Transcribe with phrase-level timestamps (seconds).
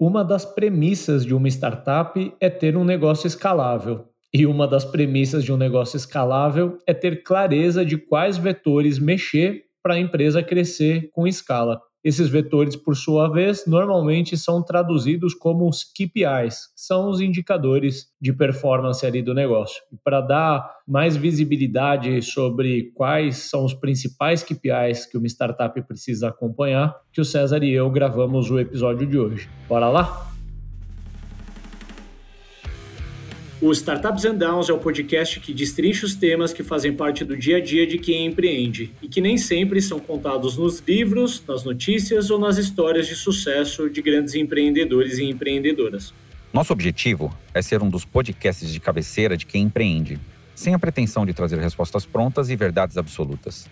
[0.00, 4.06] Uma das premissas de uma startup é ter um negócio escalável.
[4.32, 9.66] E uma das premissas de um negócio escalável é ter clareza de quais vetores mexer
[9.82, 11.82] para a empresa crescer com escala.
[12.02, 18.06] Esses vetores, por sua vez, normalmente são traduzidos como os KPIs, que são os indicadores
[18.20, 19.82] de performance ali do negócio.
[20.02, 26.96] Para dar mais visibilidade sobre quais são os principais KPIs que uma startup precisa acompanhar,
[27.12, 29.48] que o César e eu gravamos o episódio de hoje.
[29.68, 30.29] Bora lá?
[33.62, 37.36] O Startups and Downs é o podcast que destrincha os temas que fazem parte do
[37.36, 41.62] dia a dia de quem empreende e que nem sempre são contados nos livros, nas
[41.62, 46.14] notícias ou nas histórias de sucesso de grandes empreendedores e empreendedoras.
[46.54, 50.18] Nosso objetivo é ser um dos podcasts de cabeceira de quem empreende,
[50.54, 53.68] sem a pretensão de trazer respostas prontas e verdades absolutas.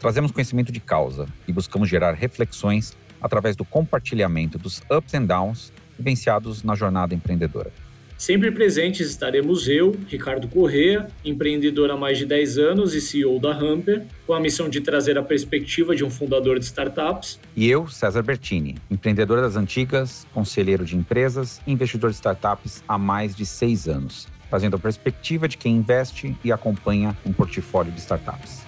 [0.00, 5.72] Trazemos conhecimento de causa e buscamos gerar reflexões através do compartilhamento dos ups and downs
[5.96, 7.70] vivenciados na jornada empreendedora.
[8.18, 13.52] Sempre presentes estaremos eu, Ricardo Correa, empreendedor há mais de 10 anos e CEO da
[13.52, 17.38] Hamper, com a missão de trazer a perspectiva de um fundador de startups.
[17.54, 22.98] E eu, César Bertini, empreendedor das antigas, conselheiro de empresas e investidor de startups há
[22.98, 28.00] mais de seis anos, fazendo a perspectiva de quem investe e acompanha um portfólio de
[28.00, 28.66] startups.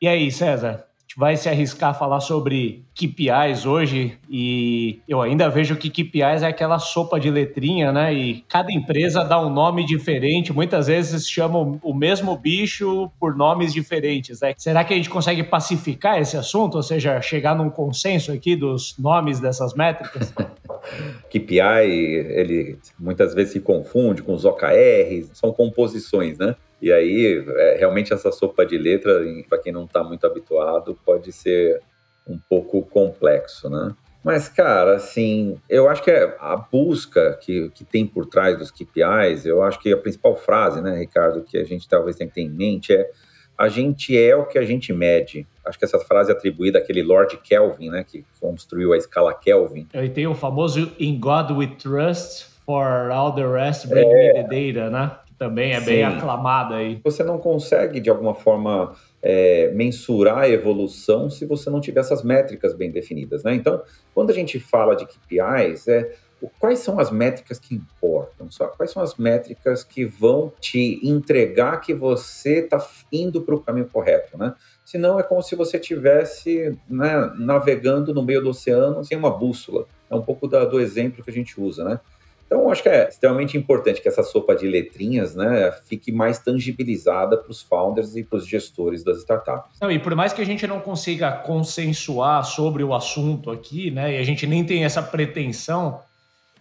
[0.00, 0.86] E aí, César?
[1.16, 6.46] Vai se arriscar a falar sobre KPIs hoje e eu ainda vejo que KPIs é
[6.46, 8.12] aquela sopa de letrinha, né?
[8.12, 13.72] E cada empresa dá um nome diferente, muitas vezes chamam o mesmo bicho por nomes
[13.72, 14.54] diferentes, né?
[14.56, 18.96] Será que a gente consegue pacificar esse assunto, ou seja, chegar num consenso aqui dos
[18.98, 20.32] nomes dessas métricas?
[21.30, 21.86] KPI,
[22.30, 26.54] ele muitas vezes se confunde com os OKRs, são composições, né?
[26.84, 31.32] E aí, é, realmente, essa sopa de letra, para quem não está muito habituado, pode
[31.32, 31.80] ser
[32.28, 33.94] um pouco complexo, né?
[34.22, 38.70] Mas, cara, assim, eu acho que é a busca que, que tem por trás dos
[38.70, 42.34] KPIs, eu acho que a principal frase, né, Ricardo, que a gente talvez tenha que
[42.34, 43.10] ter em mente é
[43.56, 45.46] a gente é o que a gente mede.
[45.64, 49.86] Acho que essa frase é atribuída àquele Lord Kelvin, né, que construiu a escala Kelvin.
[49.94, 54.32] E tem o famoso In God We Trust, for all the rest, bring é...
[54.32, 55.12] me the data, né?
[55.38, 55.86] Também é Sim.
[55.86, 57.00] bem aclamada aí.
[57.02, 62.22] Você não consegue, de alguma forma, é, mensurar a evolução se você não tiver essas
[62.22, 63.54] métricas bem definidas, né?
[63.54, 63.82] Então,
[64.14, 66.14] quando a gente fala de KPIs, é
[66.58, 68.50] quais são as métricas que importam?
[68.50, 73.60] Só quais são as métricas que vão te entregar que você está indo para o
[73.60, 74.54] caminho correto, né?
[74.84, 79.86] Senão é como se você estivesse né, navegando no meio do oceano sem uma bússola.
[80.10, 82.00] É um pouco da, do exemplo que a gente usa, né?
[82.46, 87.36] Então, acho que é extremamente importante que essa sopa de letrinhas né, fique mais tangibilizada
[87.36, 89.78] para os founders e para os gestores das startups.
[89.80, 94.16] Não, e por mais que a gente não consiga consensuar sobre o assunto aqui, né,
[94.16, 96.00] e a gente nem tem essa pretensão,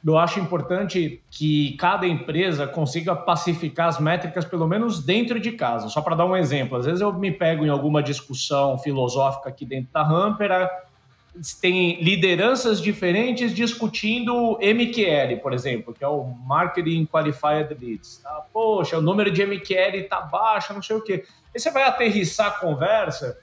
[0.05, 5.87] eu acho importante que cada empresa consiga pacificar as métricas, pelo menos dentro de casa.
[5.87, 9.65] Só para dar um exemplo, às vezes eu me pego em alguma discussão filosófica aqui
[9.65, 10.69] dentro da Hamper,
[11.59, 18.17] tem lideranças diferentes discutindo MQL, por exemplo, que é o Marketing Qualified Leads.
[18.17, 18.45] Tá?
[18.53, 21.25] Poxa, o número de MQL está baixo, não sei o quê.
[21.53, 23.37] Aí você vai aterrissar a conversa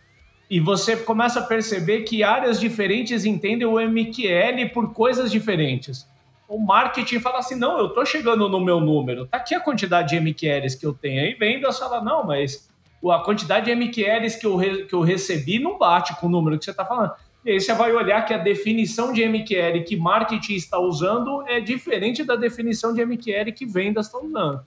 [0.49, 6.09] e você começa a perceber que áreas diferentes entendem o MQL por coisas diferentes.
[6.49, 10.09] O marketing fala assim, não, eu estou chegando no meu número, tá aqui a quantidade
[10.09, 11.23] de MQLs que eu tenho.
[11.23, 12.69] Aí vendas fala, não, mas
[13.09, 16.65] a quantidade de MQLs que eu, que eu recebi não bate com o número que
[16.65, 17.13] você está falando.
[17.45, 21.61] E aí você vai olhar que a definição de MQL que marketing está usando é
[21.61, 24.61] diferente da definição de MQL que vendas estão usando.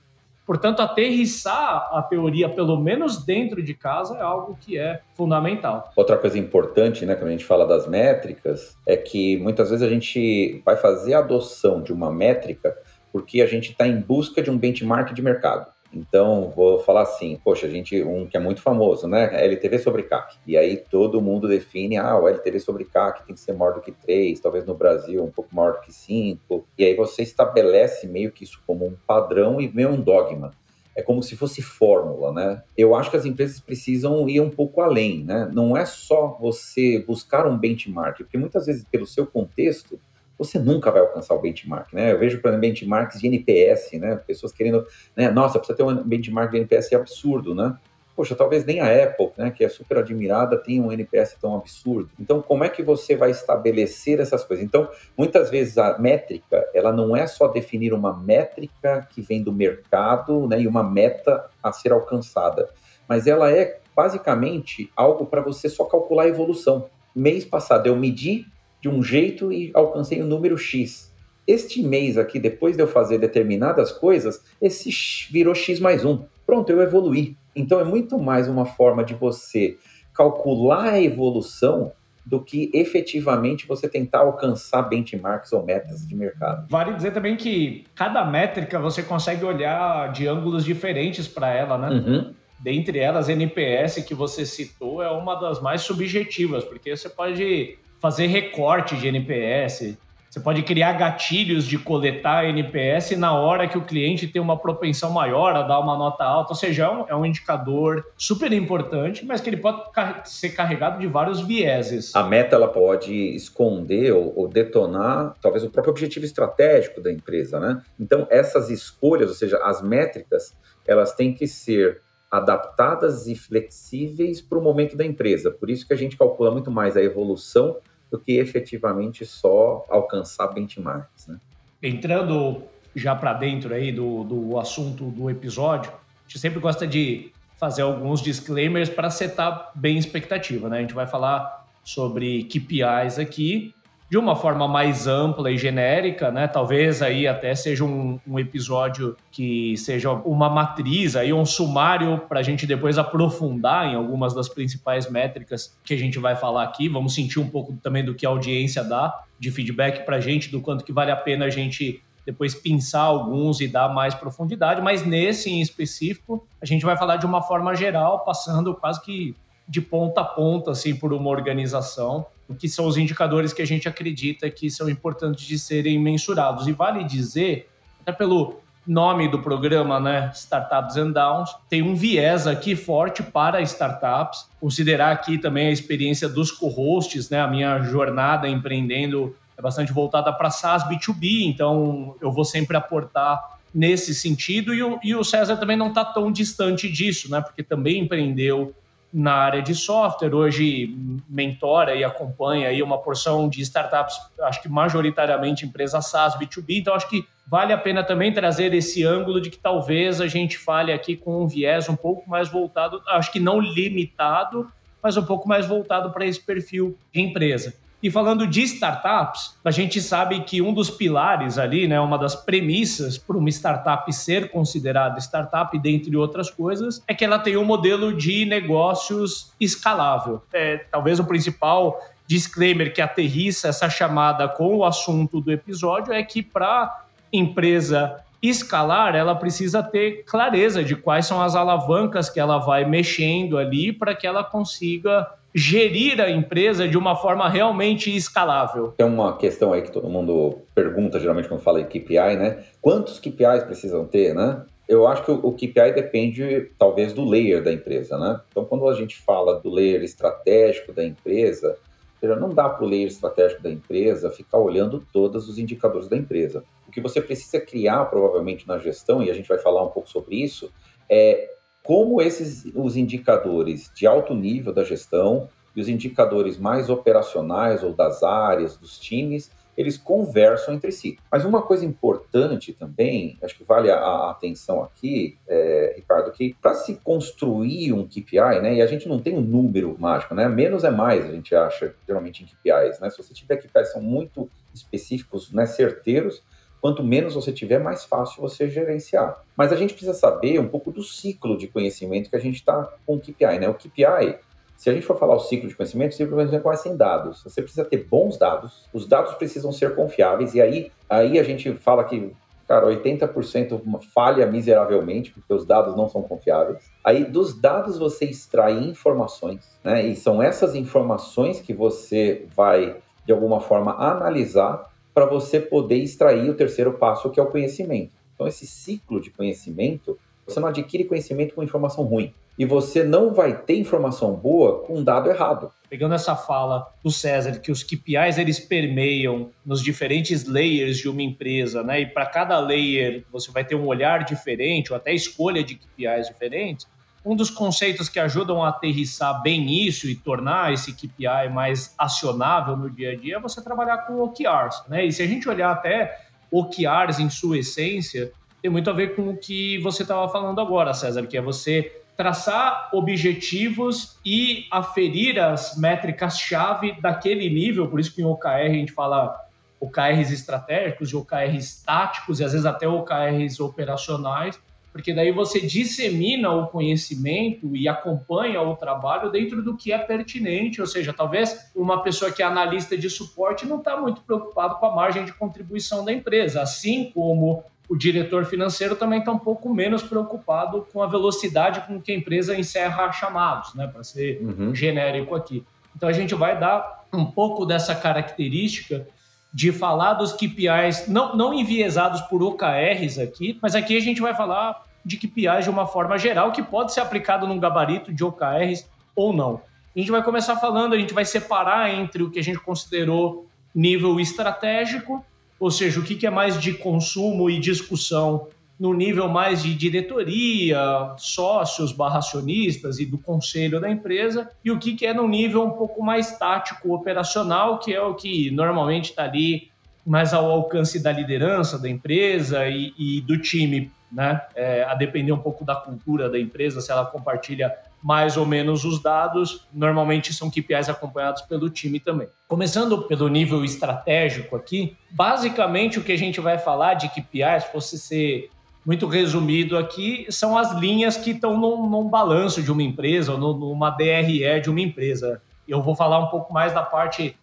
[0.45, 5.89] Portanto, aterrissar a teoria, pelo menos dentro de casa, é algo que é fundamental.
[5.95, 9.89] Outra coisa importante, né, quando a gente fala das métricas, é que muitas vezes a
[9.89, 12.75] gente vai fazer a adoção de uma métrica
[13.13, 15.67] porque a gente está em busca de um benchmark de mercado.
[15.93, 19.29] Então, vou falar assim, poxa, a gente, um que é muito famoso, né?
[19.45, 20.37] LTV sobre CAC.
[20.47, 23.81] E aí todo mundo define, ah, o LTV sobre CAC tem que ser maior do
[23.81, 26.65] que 3, talvez no Brasil um pouco maior do que 5.
[26.77, 30.51] E aí você estabelece meio que isso como um padrão e meio um dogma.
[30.95, 32.63] É como se fosse fórmula, né?
[32.77, 35.49] Eu acho que as empresas precisam ir um pouco além, né?
[35.51, 39.99] Não é só você buscar um benchmark, porque muitas vezes, pelo seu contexto,
[40.37, 42.11] você nunca vai alcançar o benchmark, né?
[42.11, 44.15] Eu vejo, exemplo, benchmarks de NPS, né?
[44.15, 44.85] Pessoas querendo,
[45.15, 45.29] né?
[45.29, 47.77] Nossa, precisa ter um benchmark de NPS absurdo, né?
[48.15, 52.11] Poxa, talvez nem a Apple, né, que é super admirada, tenha um NPS tão absurdo.
[52.19, 54.63] Então, como é que você vai estabelecer essas coisas?
[54.63, 54.87] Então,
[55.17, 60.47] muitas vezes a métrica, ela não é só definir uma métrica que vem do mercado,
[60.47, 62.69] né, e uma meta a ser alcançada,
[63.09, 66.85] mas ela é basicamente algo para você só calcular a evolução.
[67.15, 68.45] Mês passado eu medi
[68.83, 71.09] de um jeito e alcancei o número X.
[71.47, 74.89] Este mês aqui, depois de eu fazer determinadas coisas, esse
[75.31, 76.25] virou X mais um.
[76.45, 77.37] Pronto, eu evoluí.
[77.55, 79.77] Então é muito mais uma forma de você
[80.13, 81.93] calcular a evolução
[82.25, 86.67] do que efetivamente você tentar alcançar benchmarks ou metas de mercado.
[86.69, 91.89] Vale dizer também que cada métrica você consegue olhar de ângulos diferentes para ela, né?
[91.89, 92.33] Uhum.
[92.59, 98.27] Dentre elas, NPS que você citou é uma das mais subjetivas, porque você pode fazer
[98.27, 99.97] recorte de NPS,
[100.29, 105.09] você pode criar gatilhos de coletar NPS na hora que o cliente tem uma propensão
[105.09, 106.51] maior a dar uma nota alta.
[106.51, 109.79] Ou seja, é um, é um indicador super importante, mas que ele pode
[110.25, 112.13] ser carregado de vários vieses.
[112.13, 117.57] A meta ela pode esconder ou, ou detonar talvez o próprio objetivo estratégico da empresa,
[117.57, 117.81] né?
[117.97, 124.57] Então essas escolhas, ou seja, as métricas, elas têm que ser adaptadas e flexíveis para
[124.57, 125.51] o momento da empresa.
[125.51, 127.77] Por isso que a gente calcula muito mais a evolução
[128.13, 131.25] do que efetivamente só alcançar benchmarks.
[131.25, 131.39] Né?
[131.81, 132.61] Entrando
[132.95, 137.81] já para dentro aí do, do assunto do episódio, a gente sempre gosta de fazer
[137.81, 140.69] alguns disclaimers para setar bem expectativa.
[140.69, 140.77] Né?
[140.77, 143.73] A gente vai falar sobre KPIs aqui,
[144.13, 146.47] de uma forma mais ampla e genérica, né?
[146.47, 152.39] Talvez aí até seja um, um episódio que seja uma matriz, aí um sumário para
[152.39, 156.87] a gente depois aprofundar em algumas das principais métricas que a gente vai falar aqui.
[156.87, 160.51] Vamos sentir um pouco também do que a audiência dá de feedback para a gente,
[160.51, 164.79] do quanto que vale a pena a gente depois pensar alguns e dar mais profundidade,
[164.79, 169.35] mas nesse em específico a gente vai falar de uma forma geral, passando quase que
[169.67, 172.27] de ponta a ponta assim por uma organização
[172.59, 176.67] que são os indicadores que a gente acredita que são importantes de serem mensurados.
[176.67, 177.69] E vale dizer,
[178.01, 183.61] até pelo nome do programa, né, Startups and Downs, tem um viés aqui forte para
[183.61, 184.49] startups.
[184.59, 190.33] Considerar aqui também a experiência dos co-hosts, né, a minha jornada empreendendo é bastante voltada
[190.33, 194.73] para SaaS B2B, então eu vou sempre aportar nesse sentido.
[194.73, 198.73] E o, e o César também não está tão distante disso, né, porque também empreendeu
[199.13, 200.97] na área de software, hoje
[201.29, 206.95] mentora e acompanha aí uma porção de startups, acho que majoritariamente empresas SaaS, B2B, então
[206.95, 210.91] acho que vale a pena também trazer esse ângulo de que talvez a gente fale
[210.91, 214.67] aqui com um viés um pouco mais voltado, acho que não limitado,
[215.01, 217.75] mas um pouco mais voltado para esse perfil de empresa.
[218.03, 222.35] E falando de startups, a gente sabe que um dos pilares ali, né, uma das
[222.35, 227.63] premissas para uma startup ser considerada startup, dentre outras coisas, é que ela tem um
[227.63, 230.41] modelo de negócios escalável.
[230.51, 231.97] É, talvez o principal
[232.27, 239.15] disclaimer que aterrissa essa chamada com o assunto do episódio é que para empresa escalar,
[239.15, 244.13] ela precisa ter clareza de quais são as alavancas que ela vai mexendo ali para
[244.13, 248.93] que ela consiga gerir a empresa de uma forma realmente escalável?
[248.97, 252.63] Tem uma questão aí que todo mundo pergunta, geralmente, quando fala de KPI, né?
[252.81, 254.65] Quantos KPIs precisam ter, né?
[254.87, 258.41] Eu acho que o KPI depende, talvez, do layer da empresa, né?
[258.49, 261.77] Então, quando a gente fala do layer estratégico da empresa,
[262.21, 266.63] não dá para o layer estratégico da empresa ficar olhando todos os indicadores da empresa.
[266.87, 270.09] O que você precisa criar, provavelmente, na gestão, e a gente vai falar um pouco
[270.09, 270.71] sobre isso,
[271.09, 271.49] é
[271.83, 277.93] como esses os indicadores de alto nível da gestão e os indicadores mais operacionais ou
[277.93, 281.17] das áreas, dos times, eles conversam entre si.
[281.31, 286.75] Mas uma coisa importante também, acho que vale a, atenção aqui, é, Ricardo, que para
[286.75, 290.83] se construir um KPI, né, e a gente não tem um número mágico, né, menos
[290.83, 294.49] é mais, a gente acha, geralmente em KPIs, né, se você tiver KPIs são muito
[294.73, 296.43] específicos, né, certeiros,
[296.83, 299.41] Quanto menos você tiver, mais fácil você gerenciar.
[299.55, 302.91] Mas a gente precisa saber um pouco do ciclo de conhecimento que a gente está
[303.05, 303.57] com o KPI.
[303.57, 303.69] Né?
[303.69, 304.37] O KPI,
[304.75, 306.97] se a gente for falar o ciclo de conhecimento, o ciclo de conhecimento é sem
[306.97, 307.41] dados.
[307.41, 311.73] Você precisa ter bons dados, os dados precisam ser confiáveis, e aí, aí a gente
[311.75, 312.33] fala que
[312.67, 316.91] cara, 80% falha miseravelmente, porque os dados não são confiáveis.
[317.01, 320.05] Aí, dos dados, você extrai informações, né?
[320.05, 326.49] E são essas informações que você vai, de alguma forma, analisar para você poder extrair
[326.49, 328.13] o terceiro passo, que é o conhecimento.
[328.33, 332.33] Então, esse ciclo de conhecimento, você não adquire conhecimento com informação ruim.
[332.57, 335.71] E você não vai ter informação boa com um dado errado.
[335.89, 341.21] Pegando essa fala do César, que os KPIs eles permeiam nos diferentes layers de uma
[341.21, 342.01] empresa, né?
[342.01, 346.27] E para cada layer você vai ter um olhar diferente, ou até escolha de KPIs
[346.27, 346.87] diferentes
[347.25, 352.75] um dos conceitos que ajudam a aterrissar bem isso e tornar esse KPI mais acionável
[352.75, 354.83] no dia a dia é você trabalhar com OKRs.
[354.87, 355.05] Né?
[355.05, 356.19] E se a gente olhar até
[356.51, 360.93] OKRs em sua essência, tem muito a ver com o que você estava falando agora,
[360.93, 368.21] César, que é você traçar objetivos e aferir as métricas-chave daquele nível, por isso que
[368.21, 369.35] em OKR a gente fala
[369.79, 374.59] OKRs estratégicos OKRs táticos e às vezes até OKRs operacionais,
[374.93, 380.79] porque daí você dissemina o conhecimento e acompanha o trabalho dentro do que é pertinente,
[380.79, 384.85] ou seja, talvez uma pessoa que é analista de suporte não está muito preocupado com
[384.85, 389.73] a margem de contribuição da empresa, assim como o diretor financeiro também está um pouco
[389.73, 394.75] menos preocupado com a velocidade com que a empresa encerra chamados, né, para ser uhum.
[394.75, 395.65] genérico aqui.
[395.95, 399.07] Então a gente vai dar um pouco dessa característica
[399.53, 404.33] de falar dos KPIs, não, não enviesados por OKRs aqui, mas aqui a gente vai
[404.33, 408.87] falar de KPIs de uma forma geral, que pode ser aplicado num gabarito de OKRs
[409.15, 409.61] ou não.
[409.95, 413.45] A gente vai começar falando, a gente vai separar entre o que a gente considerou
[413.75, 415.23] nível estratégico,
[415.59, 418.47] ou seja, o que é mais de consumo e discussão
[418.79, 425.05] no nível mais de diretoria, sócios, barracionistas e do conselho da empresa, e o que,
[425.05, 429.71] é no nível um pouco mais tático, operacional, que é o que normalmente está ali
[430.05, 434.41] mais ao alcance da liderança da empresa e, e do time, né?
[434.53, 438.83] É, a depender um pouco da cultura da empresa, se ela compartilha mais ou menos
[438.83, 442.27] os dados, normalmente são KPIs acompanhados pelo time também.
[442.49, 447.71] Começando pelo nível estratégico aqui, basicamente o que a gente vai falar de KPIs, se
[447.71, 448.49] fosse ser
[448.85, 453.57] muito resumido aqui, são as linhas que estão num, num balanço de uma empresa ou
[453.57, 455.41] numa DRE de uma empresa.
[455.67, 457.35] Eu vou falar um pouco mais da parte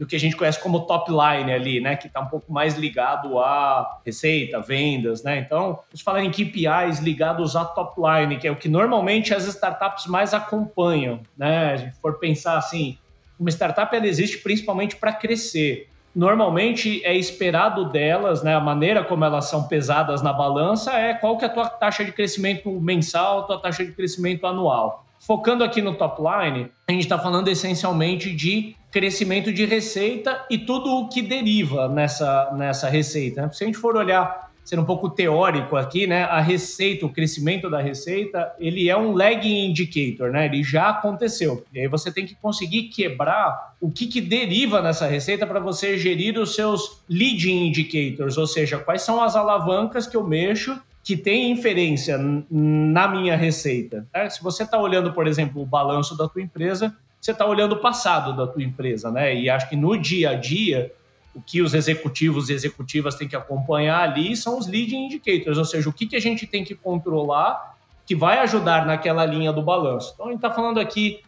[0.00, 1.94] do que a gente conhece como top line ali, né?
[1.94, 5.38] Que está um pouco mais ligado a receita, vendas, né?
[5.38, 9.46] Então, vamos falar em KPIs ligados a top line, que é o que normalmente as
[9.46, 11.76] startups mais acompanham, né?
[11.76, 12.96] Se a gente for pensar assim,
[13.38, 19.24] uma startup ela existe principalmente para crescer normalmente é esperado delas, né, a maneira como
[19.24, 23.46] elas são pesadas na balança é qual que é a tua taxa de crescimento mensal,
[23.46, 25.06] tua taxa de crescimento anual.
[25.20, 30.58] Focando aqui no top line, a gente está falando essencialmente de crescimento de receita e
[30.58, 33.50] tudo o que deriva nessa, nessa receita.
[33.52, 36.22] Se a gente for olhar sendo um pouco teórico aqui, né?
[36.22, 40.46] A receita, o crescimento da receita, ele é um lagging indicator, né?
[40.46, 41.64] Ele já aconteceu.
[41.74, 45.98] E aí você tem que conseguir quebrar o que, que deriva nessa receita para você
[45.98, 51.16] gerir os seus leading indicators, ou seja, quais são as alavancas que eu mexo que
[51.16, 52.16] tem inferência
[52.48, 54.06] na minha receita.
[54.14, 54.30] Né?
[54.30, 57.80] Se você está olhando, por exemplo, o balanço da tua empresa, você está olhando o
[57.80, 59.34] passado da tua empresa, né?
[59.34, 60.92] E acho que no dia a dia
[61.34, 65.64] o que os executivos e executivas têm que acompanhar ali são os leading indicators, ou
[65.64, 69.62] seja, o que, que a gente tem que controlar que vai ajudar naquela linha do
[69.62, 70.12] balanço.
[70.14, 71.20] Então, a gente está falando aqui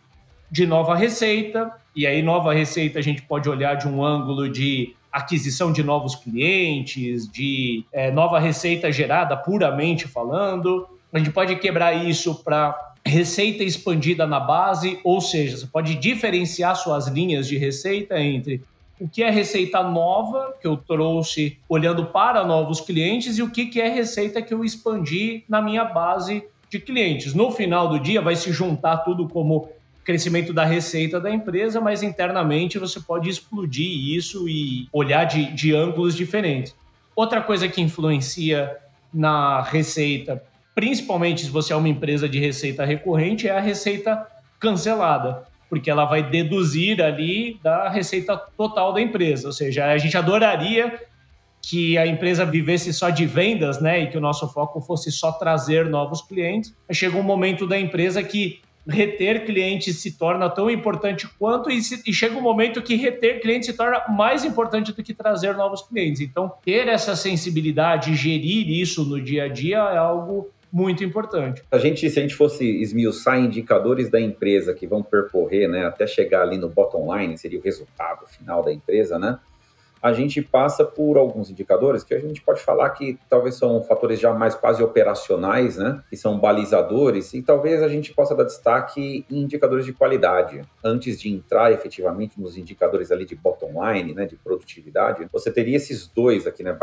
[0.50, 4.94] de nova receita, e aí nova receita a gente pode olhar de um ângulo de
[5.12, 10.88] aquisição de novos clientes, de é, nova receita gerada puramente falando.
[11.12, 16.74] A gente pode quebrar isso para receita expandida na base, ou seja, você pode diferenciar
[16.76, 18.62] suas linhas de receita entre
[19.00, 23.66] o que é receita nova que eu trouxe olhando para novos clientes e o que,
[23.66, 27.34] que é receita que eu expandi na minha base de clientes.
[27.34, 29.68] No final do dia, vai se juntar tudo como
[30.04, 35.74] crescimento da receita da empresa, mas internamente você pode explodir isso e olhar de, de
[35.74, 36.74] ângulos diferentes.
[37.14, 38.76] Outra coisa que influencia
[39.12, 40.42] na receita,
[40.74, 44.26] principalmente se você é uma empresa de receita recorrente, é a receita
[44.58, 49.46] cancelada porque ela vai deduzir ali da receita total da empresa.
[49.46, 51.00] Ou seja, a gente adoraria
[51.62, 55.32] que a empresa vivesse só de vendas, né, e que o nosso foco fosse só
[55.32, 56.74] trazer novos clientes.
[56.90, 62.02] Chega um momento da empresa que reter clientes se torna tão importante quanto e, se,
[62.06, 65.80] e, chega um momento que reter clientes se torna mais importante do que trazer novos
[65.80, 66.20] clientes.
[66.20, 71.62] Então, ter essa sensibilidade, gerir isso no dia a dia é algo muito importante.
[71.70, 76.06] A gente, se a gente fosse esmiuçar indicadores da empresa que vão percorrer, né, até
[76.06, 79.38] chegar ali no bottom line, seria o resultado final da empresa, né?
[80.02, 84.18] A gente passa por alguns indicadores que a gente pode falar que talvez são fatores
[84.18, 86.02] já mais quase operacionais, né?
[86.10, 90.60] Que são balizadores, e talvez a gente possa dar destaque em indicadores de qualidade.
[90.82, 94.26] Antes de entrar efetivamente nos indicadores ali de bottom line, né?
[94.26, 96.76] De produtividade, você teria esses dois aqui, né?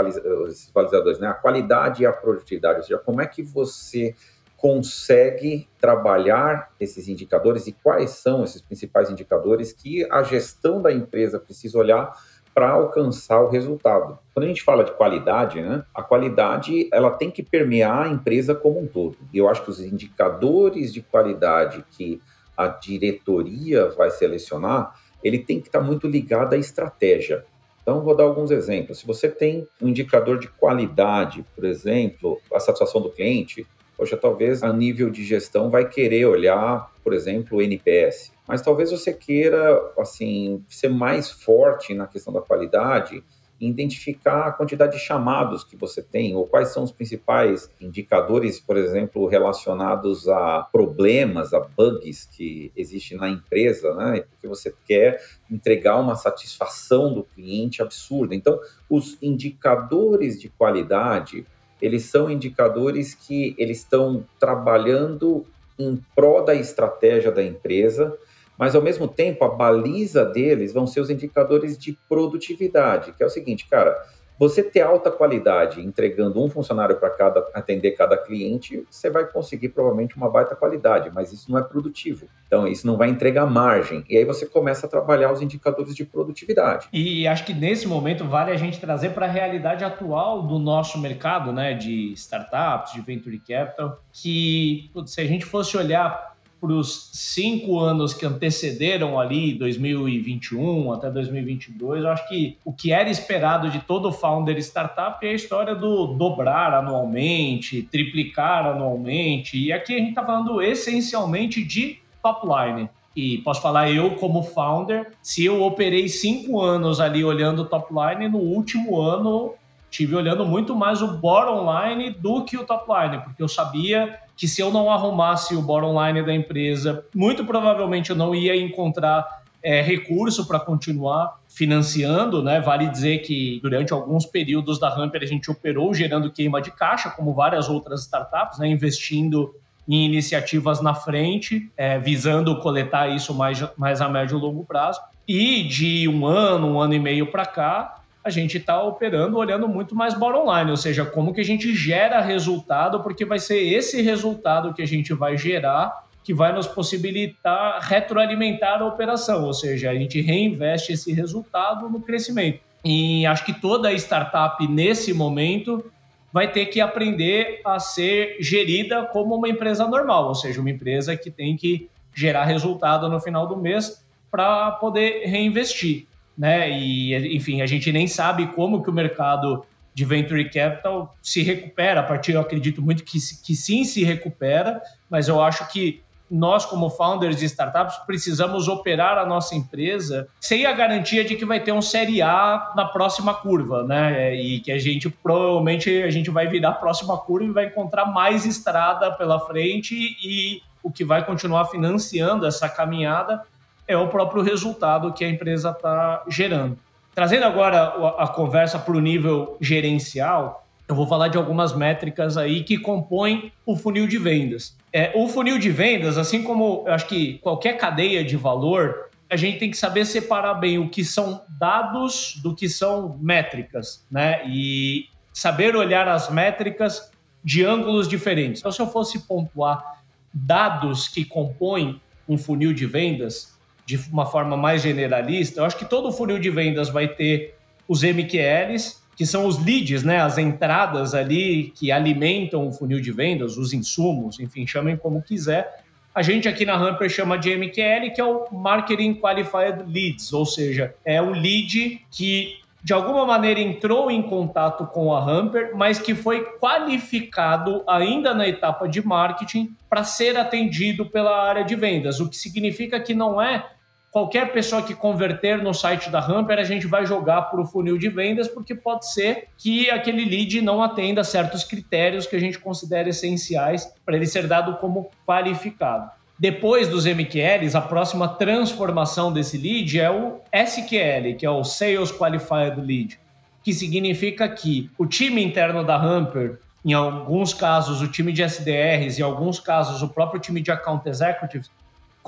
[0.47, 1.27] Esses balizadores, né?
[1.27, 2.77] A qualidade e a produtividade.
[2.77, 4.15] Ou seja, como é que você
[4.55, 11.39] consegue trabalhar esses indicadores e quais são esses principais indicadores que a gestão da empresa
[11.39, 12.13] precisa olhar
[12.53, 14.19] para alcançar o resultado.
[14.33, 18.53] Quando a gente fala de qualidade, né, a qualidade ela tem que permear a empresa
[18.53, 19.17] como um todo.
[19.33, 22.21] E eu acho que os indicadores de qualidade que
[22.57, 27.45] a diretoria vai selecionar, ele tem que estar muito ligado à estratégia.
[27.81, 28.99] Então, vou dar alguns exemplos.
[28.99, 33.65] Se você tem um indicador de qualidade, por exemplo, a satisfação do cliente,
[33.99, 38.31] poxa, talvez a nível de gestão vai querer olhar, por exemplo, o NPS.
[38.47, 43.21] Mas talvez você queira, assim, ser mais forte na questão da qualidade
[43.59, 48.77] identificar a quantidade de chamados que você tem, ou quais são os principais indicadores, por
[48.77, 54.21] exemplo, relacionados a problemas, a bugs que existem na empresa, né?
[54.21, 58.33] Porque você quer entregar uma satisfação do cliente absurda.
[58.33, 58.57] Então,
[58.89, 61.45] os indicadores de qualidade,
[61.81, 65.45] eles são indicadores que eles estão trabalhando
[65.77, 68.17] em prol da estratégia da empresa,
[68.57, 73.25] mas ao mesmo tempo a baliza deles vão ser os indicadores de produtividade, que é
[73.25, 73.95] o seguinte, cara,
[74.39, 79.69] você ter alta qualidade entregando um funcionário para cada atender cada cliente, você vai conseguir
[79.69, 82.25] provavelmente uma baita qualidade, mas isso não é produtivo.
[82.47, 84.03] Então isso não vai entregar margem.
[84.09, 86.87] E aí você começa a trabalhar os indicadores de produtividade.
[86.93, 90.97] E acho que nesse momento vale a gente trazer para a realidade atual do nosso
[90.99, 96.28] mercado, né, de startups, de venture capital, que se a gente fosse olhar
[96.59, 102.91] para os cinco anos que antecederam ali, 2021 até 2022, eu acho que o que
[102.91, 109.57] era esperado de todo founder startup é a história do dobrar anualmente, triplicar anualmente.
[109.57, 112.89] E aqui a gente está falando essencialmente de top line.
[113.15, 117.93] E posso falar eu como founder, se eu operei cinco anos ali olhando o top
[117.93, 119.53] line, no último ano
[119.89, 124.19] tive olhando muito mais o bottom line do que o top line, porque eu sabia
[124.39, 128.55] que se eu não arrumasse o bottom line da empresa, muito provavelmente eu não ia
[128.55, 132.61] encontrar é, recurso para continuar financiando, né?
[132.61, 137.09] Vale dizer que durante alguns períodos da Hamper a gente operou gerando queima de caixa,
[137.09, 138.69] como várias outras startups, né?
[138.69, 139.53] Investindo
[139.85, 145.01] em iniciativas na frente, é, visando coletar isso mais, mais a médio e longo prazo.
[145.27, 147.98] E de um ano, um ano e meio para cá,
[148.29, 151.75] a gente está operando olhando muito mais bottom line, ou seja, como que a gente
[151.75, 156.67] gera resultado, porque vai ser esse resultado que a gente vai gerar que vai nos
[156.67, 162.59] possibilitar retroalimentar a operação, ou seja, a gente reinveste esse resultado no crescimento.
[162.85, 165.83] E acho que toda startup nesse momento
[166.31, 171.17] vai ter que aprender a ser gerida como uma empresa normal, ou seja, uma empresa
[171.17, 176.05] que tem que gerar resultado no final do mês para poder reinvestir
[176.39, 176.71] né?
[176.71, 181.99] E enfim, a gente nem sabe como que o mercado de venture capital se recupera.
[181.99, 186.63] A partir, eu acredito muito que, que sim se recupera, mas eu acho que nós,
[186.63, 191.59] como founders de startups, precisamos operar a nossa empresa sem a garantia de que vai
[191.59, 194.33] ter um série A na próxima curva, né?
[194.35, 198.05] E que a gente provavelmente a gente vai virar a próxima curva e vai encontrar
[198.05, 203.41] mais estrada pela frente e o que vai continuar financiando essa caminhada
[203.89, 206.77] é o próprio resultado que a empresa está gerando.
[207.15, 207.85] Trazendo agora
[208.19, 213.51] a, conversa para o nível gerencial, eu vou falar de algumas métricas aí que compõem
[213.65, 214.77] o funil de vendas.
[214.93, 219.35] É, o funil de vendas, assim como eu acho que qualquer cadeia de valor, a
[219.35, 224.43] gente tem que saber separar bem o que são dados do que são métricas, né?
[224.47, 227.11] E saber olhar as métricas
[227.43, 228.61] de ângulos diferentes.
[228.61, 229.99] Então, se eu fosse pontuar
[230.31, 233.58] dados que compõem um funil de vendas,
[233.89, 237.55] de uma forma mais generalista, eu acho que todo o funil de vendas vai ter
[237.87, 243.11] os MQLs, que são os leads, né, as entradas ali que alimentam o funil de
[243.11, 245.83] vendas, os insumos, enfim, chamem como quiser.
[246.13, 250.45] A gente aqui na Hamper chama de MQL, que é o Marketing Qualified Leads, ou
[250.45, 255.97] seja, é o lead que de alguma maneira entrou em contato com a Hamper, mas
[255.97, 262.19] que foi qualificado ainda na etapa de marketing para ser atendido pela área de vendas,
[262.19, 263.65] o que significa que não é
[264.11, 267.97] qualquer pessoa que converter no site da Hamper, a gente vai jogar para o funil
[267.97, 272.59] de vendas, porque pode ser que aquele lead não atenda certos critérios que a gente
[272.59, 276.09] considera essenciais para ele ser dado como qualificado.
[276.37, 282.11] Depois dos MQLs, a próxima transformação desse lead é o SQL, que é o Sales
[282.11, 283.19] Qualified Lead,
[283.61, 289.19] que significa que o time interno da Hamper, em alguns casos o time de SDRs,
[289.19, 291.69] em alguns casos o próprio time de Account Executives,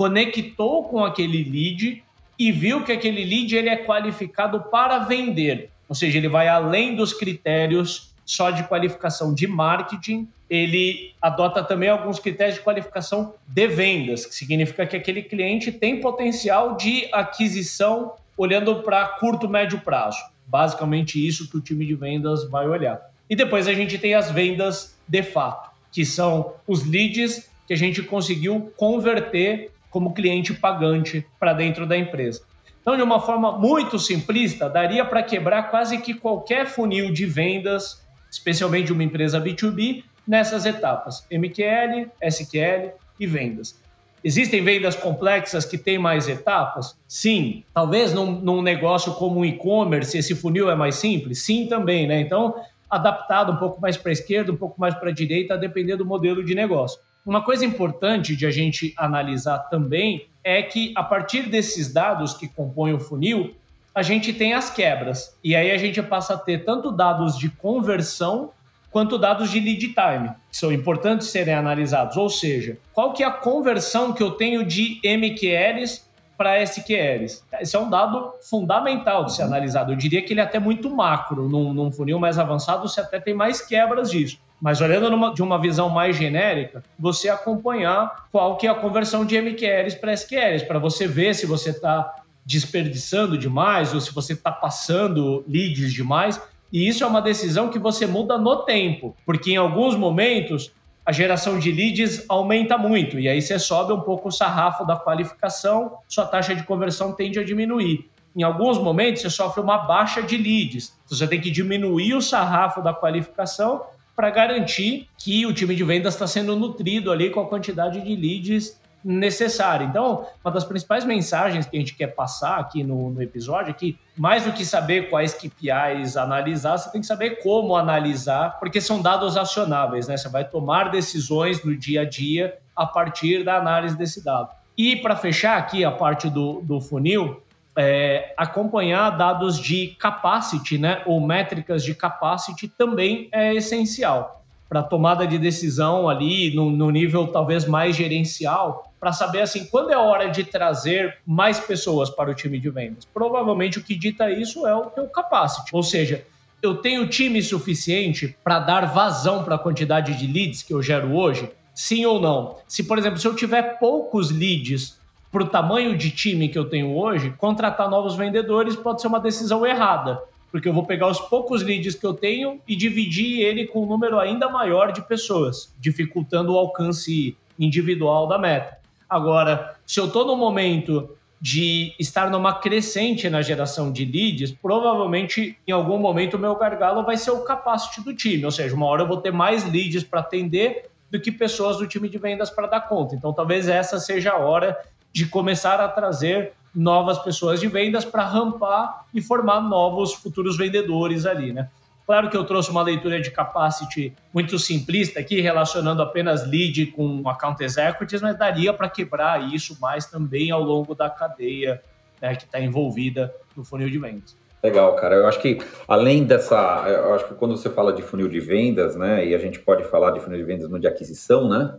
[0.01, 2.03] conectou com aquele lead
[2.39, 6.95] e viu que aquele lead ele é qualificado para vender, ou seja, ele vai além
[6.95, 13.67] dos critérios só de qualificação de marketing, ele adota também alguns critérios de qualificação de
[13.67, 20.17] vendas, que significa que aquele cliente tem potencial de aquisição olhando para curto, médio prazo.
[20.47, 22.99] Basicamente isso que o time de vendas vai olhar.
[23.29, 27.77] E depois a gente tem as vendas de fato, que são os leads que a
[27.77, 32.41] gente conseguiu converter como cliente pagante para dentro da empresa.
[32.81, 38.03] Então, de uma forma muito simplista, daria para quebrar quase que qualquer funil de vendas,
[38.31, 43.79] especialmente de uma empresa B2B, nessas etapas: MQL, SQL e vendas.
[44.23, 46.95] Existem vendas complexas que têm mais etapas?
[47.07, 47.63] Sim.
[47.73, 51.39] Talvez num, num negócio como o e-commerce, esse funil é mais simples?
[51.43, 52.21] Sim, também, né?
[52.21, 52.55] Então,
[52.89, 55.95] adaptado um pouco mais para a esquerda, um pouco mais para a direita, a depender
[55.95, 56.99] do modelo de negócio.
[57.25, 62.47] Uma coisa importante de a gente analisar também é que, a partir desses dados que
[62.47, 63.55] compõem o funil,
[63.93, 65.37] a gente tem as quebras.
[65.43, 68.51] E aí a gente passa a ter tanto dados de conversão
[68.89, 72.17] quanto dados de lead time, que são importantes serem analisados.
[72.17, 76.03] Ou seja, qual que é a conversão que eu tenho de MQLs
[76.41, 77.43] para SQLs?
[77.59, 79.91] Esse é um dado fundamental de ser analisado.
[79.91, 81.47] Eu diria que ele é até muito macro.
[81.47, 84.39] Num, num funil mais avançado, você até tem mais quebras disso.
[84.59, 89.23] Mas olhando numa, de uma visão mais genérica, você acompanhar qual que é a conversão
[89.23, 92.11] de MQLs para SQLs, para você ver se você está
[92.43, 97.77] desperdiçando demais ou se você está passando leads demais e isso é uma decisão que
[97.77, 100.71] você muda no tempo, porque em alguns momentos
[101.05, 104.95] a geração de leads aumenta muito e aí você sobe um pouco o sarrafo da
[104.95, 108.09] qualificação, sua taxa de conversão tende a diminuir.
[108.35, 112.81] Em alguns momentos você sofre uma baixa de leads, você tem que diminuir o sarrafo
[112.81, 113.83] da qualificação
[114.15, 118.15] para garantir que o time de vendas está sendo nutrido ali com a quantidade de
[118.15, 119.85] leads necessária.
[119.85, 123.73] Então, uma das principais mensagens que a gente quer passar aqui no, no, episódio é
[123.73, 128.81] que, mais do que saber quais KPIs analisar, você tem que saber como analisar, porque
[128.81, 130.17] são dados acionáveis, né?
[130.17, 134.49] Você vai tomar decisões no dia a dia a partir da análise desse dado.
[134.77, 137.41] E para fechar aqui a parte do, do funil,
[137.77, 144.40] é, acompanhar dados de capacity, né, ou métricas de capacity também é essencial
[144.71, 149.91] para tomada de decisão ali no, no nível talvez mais gerencial para saber assim quando
[149.91, 153.03] é hora de trazer mais pessoas para o time de vendas.
[153.03, 156.25] Provavelmente o que dita isso é o teu capacity, ou seja,
[156.63, 161.17] eu tenho time suficiente para dar vazão para a quantidade de leads que eu gero
[161.17, 161.51] hoje?
[161.75, 162.59] Sim ou não?
[162.65, 164.97] Se, por exemplo, se eu tiver poucos leads
[165.29, 169.19] para o tamanho de time que eu tenho hoje, contratar novos vendedores pode ser uma
[169.19, 173.65] decisão errada, porque eu vou pegar os poucos leads que eu tenho e dividir ele
[173.65, 178.77] com um número ainda maior de pessoas, dificultando o alcance individual da meta.
[179.09, 185.57] Agora, se eu estou no momento de estar numa crescente na geração de leads, provavelmente
[185.67, 188.85] em algum momento o meu gargalo vai ser o capacity do time, ou seja, uma
[188.85, 192.49] hora eu vou ter mais leads para atender do que pessoas do time de vendas
[192.49, 193.15] para dar conta.
[193.15, 194.77] Então, talvez essa seja a hora
[195.11, 201.25] de começar a trazer novas pessoas de vendas para rampar e formar novos futuros vendedores
[201.25, 201.69] ali, né?
[202.05, 207.27] Claro que eu trouxe uma leitura de capacity muito simplista aqui, relacionando apenas lead com
[207.29, 211.81] account executives, mas daria para quebrar isso mais também ao longo da cadeia
[212.21, 214.35] né, que está envolvida no funil de vendas.
[214.63, 215.15] Legal, cara.
[215.15, 218.95] Eu acho que além dessa, eu acho que quando você fala de funil de vendas,
[218.95, 221.75] né, e a gente pode falar de funil de vendas no de aquisição, né,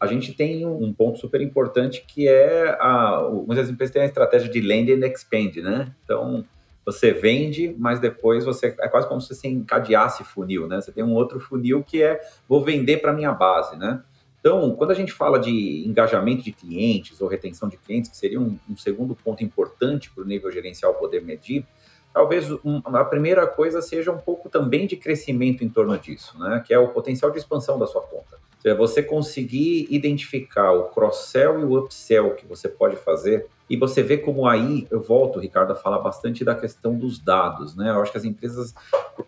[0.00, 4.48] a gente tem um ponto super importante que é a, muitas empresas têm a estratégia
[4.48, 5.94] de land and expand, né?
[6.02, 6.42] Então,
[6.86, 10.80] você vende, mas depois você é quase como se você encadeasse funil, né?
[10.80, 14.02] Você tem um outro funil que é vou vender para minha base, né?
[14.40, 18.40] Então, quando a gente fala de engajamento de clientes ou retenção de clientes, que seria
[18.40, 21.66] um, um segundo ponto importante para o nível gerencial poder medir,
[22.12, 22.46] talvez
[22.84, 26.62] a primeira coisa seja um pouco também de crescimento em torno disso, né?
[26.66, 28.36] Que é o potencial de expansão da sua conta.
[28.36, 33.76] Ou seja, você conseguir identificar o cross-sell e o upsell que você pode fazer e
[33.76, 37.90] você vê como aí, eu volto, Ricardo, a falar bastante da questão dos dados, né?
[37.90, 38.74] Eu acho que as empresas,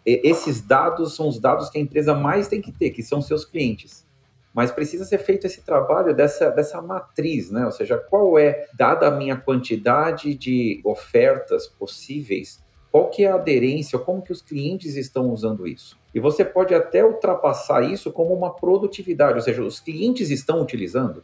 [0.05, 3.45] esses dados são os dados que a empresa mais tem que ter, que são seus
[3.45, 4.05] clientes.
[4.53, 7.65] Mas precisa ser feito esse trabalho dessa, dessa matriz, né?
[7.65, 12.61] Ou seja, qual é, dada a minha quantidade de ofertas possíveis,
[12.93, 15.99] qual que é a aderência, como que os clientes estão usando isso?
[16.15, 21.23] E você pode até ultrapassar isso como uma produtividade, ou seja, os clientes estão utilizando.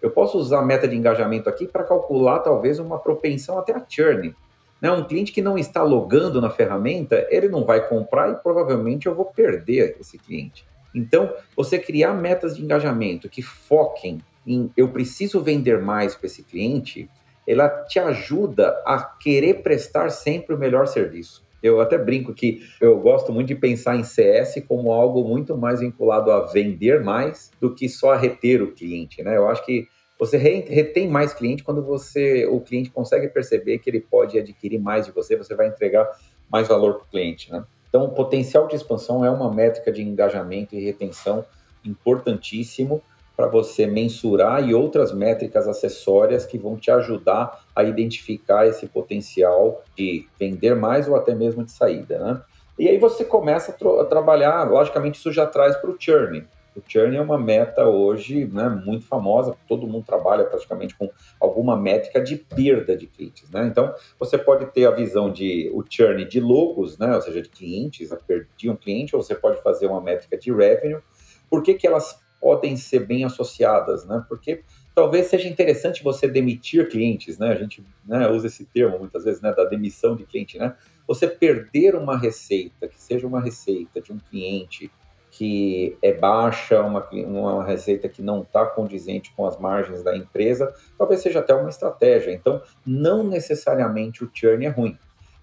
[0.00, 3.84] Eu posso usar a meta de engajamento aqui para calcular talvez uma propensão até a
[3.86, 4.34] churn.
[4.80, 4.90] Né?
[4.90, 9.14] Um cliente que não está logando na ferramenta, ele não vai comprar e provavelmente eu
[9.14, 10.66] vou perder esse cliente.
[10.94, 16.42] Então, você criar metas de engajamento que foquem em eu preciso vender mais para esse
[16.42, 17.10] cliente,
[17.50, 21.44] ela te ajuda a querer prestar sempre o melhor serviço.
[21.62, 25.80] Eu até brinco que eu gosto muito de pensar em CS como algo muito mais
[25.80, 29.36] vinculado a vender mais do que só a reter o cliente, né?
[29.36, 29.86] Eu acho que
[30.18, 35.06] você retém mais cliente quando você o cliente consegue perceber que ele pode adquirir mais
[35.06, 36.08] de você, você vai entregar
[36.50, 37.64] mais valor para o cliente, né?
[37.88, 41.44] Então, o potencial de expansão é uma métrica de engajamento e retenção
[41.84, 43.02] importantíssimo
[43.40, 49.82] para você mensurar e outras métricas acessórias que vão te ajudar a identificar esse potencial
[49.96, 52.42] de vender mais ou até mesmo de saída, né?
[52.78, 56.46] E aí você começa a, a trabalhar, logicamente isso já traz para o churn.
[56.76, 61.78] O churn é uma meta hoje né, muito famosa, todo mundo trabalha praticamente com alguma
[61.78, 63.50] métrica de perda de clientes.
[63.50, 63.66] Né?
[63.66, 67.48] Então, você pode ter a visão de o churn de logos, né, ou seja, de
[67.48, 71.00] clientes, perdi um cliente, ou você pode fazer uma métrica de revenue.
[71.48, 74.04] Por que, que elas podem ser bem associadas?
[74.04, 74.24] Né?
[74.28, 74.62] Porque
[74.94, 77.48] talvez seja interessante você demitir clientes, né?
[77.48, 80.74] A gente né, usa esse termo muitas vezes, né, da demissão de cliente, né?
[81.06, 84.90] Você perder uma receita, que seja uma receita de um cliente
[85.30, 90.74] que é baixa, uma, uma receita que não está condizente com as margens da empresa,
[90.98, 92.32] talvez seja até uma estratégia.
[92.32, 94.98] Então, não necessariamente o churn é ruim.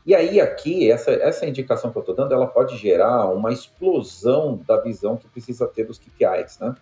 [0.08, 4.58] E aí, aqui, essa, essa indicação que eu estou dando, ela pode gerar uma explosão
[4.66, 6.74] da visão que precisa ter dos KPIs, né?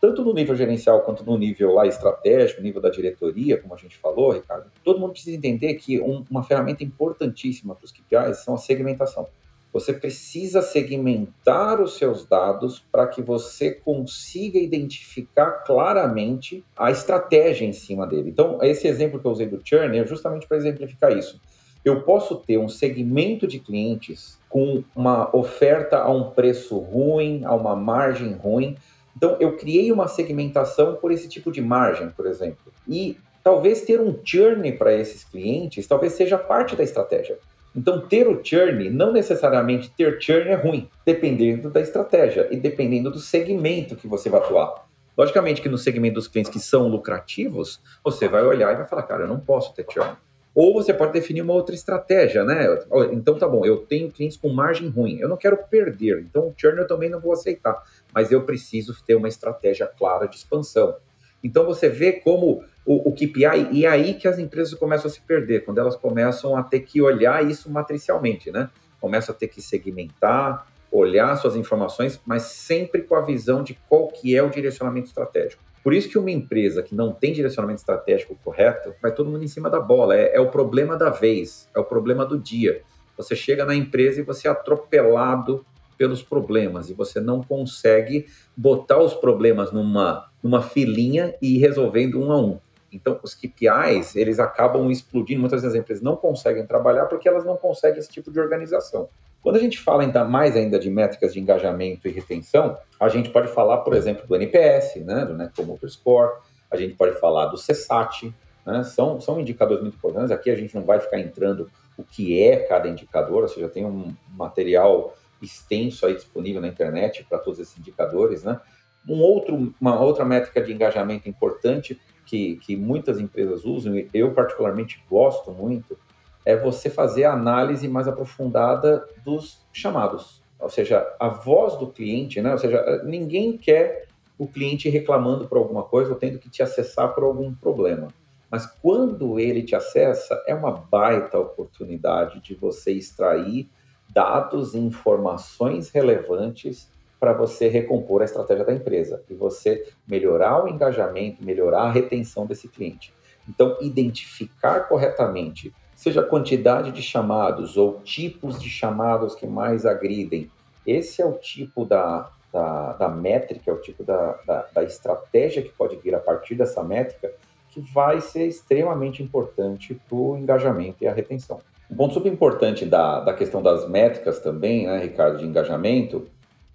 [0.00, 3.96] tanto no nível gerencial quanto no nível lá estratégico, nível da diretoria, como a gente
[3.96, 8.54] falou, Ricardo, todo mundo precisa entender que um, uma ferramenta importantíssima para os KPIs são
[8.54, 9.28] a segmentação.
[9.72, 17.72] Você precisa segmentar os seus dados para que você consiga identificar claramente a estratégia em
[17.72, 18.30] cima dele.
[18.30, 21.40] Então, esse exemplo que eu usei do churn é justamente para exemplificar isso.
[21.84, 27.54] Eu posso ter um segmento de clientes com uma oferta a um preço ruim, a
[27.54, 28.76] uma margem ruim,
[29.16, 32.72] então, eu criei uma segmentação por esse tipo de margem, por exemplo.
[32.88, 37.38] E talvez ter um churn para esses clientes, talvez seja parte da estratégia.
[37.76, 43.10] Então, ter o churn, não necessariamente ter churn é ruim, dependendo da estratégia e dependendo
[43.10, 44.86] do segmento que você vai atuar.
[45.16, 49.04] Logicamente que no segmento dos clientes que são lucrativos, você vai olhar e vai falar,
[49.04, 50.16] cara, eu não posso ter churn.
[50.54, 52.66] Ou você pode definir uma outra estratégia, né?
[53.10, 56.54] Então tá bom, eu tenho clientes com margem ruim, eu não quero perder, então o
[56.56, 57.82] churn eu também não vou aceitar,
[58.14, 60.96] mas eu preciso ter uma estratégia clara de expansão.
[61.42, 65.12] Então você vê como o, o KPI, e é aí que as empresas começam a
[65.12, 68.70] se perder, quando elas começam a ter que olhar isso matricialmente, né?
[69.00, 74.06] Começam a ter que segmentar, olhar suas informações, mas sempre com a visão de qual
[74.08, 75.62] que é o direcionamento estratégico.
[75.84, 79.48] Por isso que uma empresa que não tem direcionamento estratégico correto, vai todo mundo em
[79.48, 80.16] cima da bola.
[80.16, 82.80] É, é, o problema da vez, é o problema do dia.
[83.18, 85.64] Você chega na empresa e você é atropelado
[85.98, 92.18] pelos problemas e você não consegue botar os problemas numa, numa filinha e ir resolvendo
[92.18, 92.58] um a um.
[92.94, 95.40] Então, os KPIs, eles acabam explodindo.
[95.40, 99.08] Muitas vezes as empresas não conseguem trabalhar porque elas não conseguem esse tipo de organização.
[99.42, 103.28] Quando a gente fala ainda mais ainda de métricas de engajamento e retenção, a gente
[103.28, 106.38] pode falar, por exemplo, do NPS, né, do Net Promoter Score,
[106.70, 110.30] a gente pode falar do CSAT, né, são, são indicadores muito importantes.
[110.30, 113.84] Aqui a gente não vai ficar entrando o que é cada indicador, ou seja, tem
[113.84, 118.58] um material extenso aí disponível na internet para todos esses indicadores, né?
[119.06, 124.32] Um outro, uma outra métrica de engajamento importante que, que muitas empresas usam, e eu
[124.32, 125.98] particularmente gosto muito,
[126.44, 130.42] é você fazer a análise mais aprofundada dos chamados.
[130.58, 132.52] Ou seja, a voz do cliente, né?
[132.52, 134.06] Ou seja, ninguém quer
[134.38, 138.08] o cliente reclamando por alguma coisa ou tendo que te acessar por algum problema.
[138.50, 143.68] Mas quando ele te acessa, é uma baita oportunidade de você extrair
[144.08, 146.88] dados e informações relevantes
[147.24, 152.44] para você recompor a estratégia da empresa e você melhorar o engajamento, melhorar a retenção
[152.44, 153.14] desse cliente.
[153.48, 160.50] Então, identificar corretamente seja a quantidade de chamados ou tipos de chamados que mais agridem.
[160.86, 165.62] Esse é o tipo da, da, da métrica, é o tipo da, da, da estratégia
[165.62, 167.32] que pode vir a partir dessa métrica
[167.70, 171.58] que vai ser extremamente importante para o engajamento e a retenção.
[171.90, 176.26] Um ponto super importante da, da questão das métricas também, né, Ricardo, de engajamento,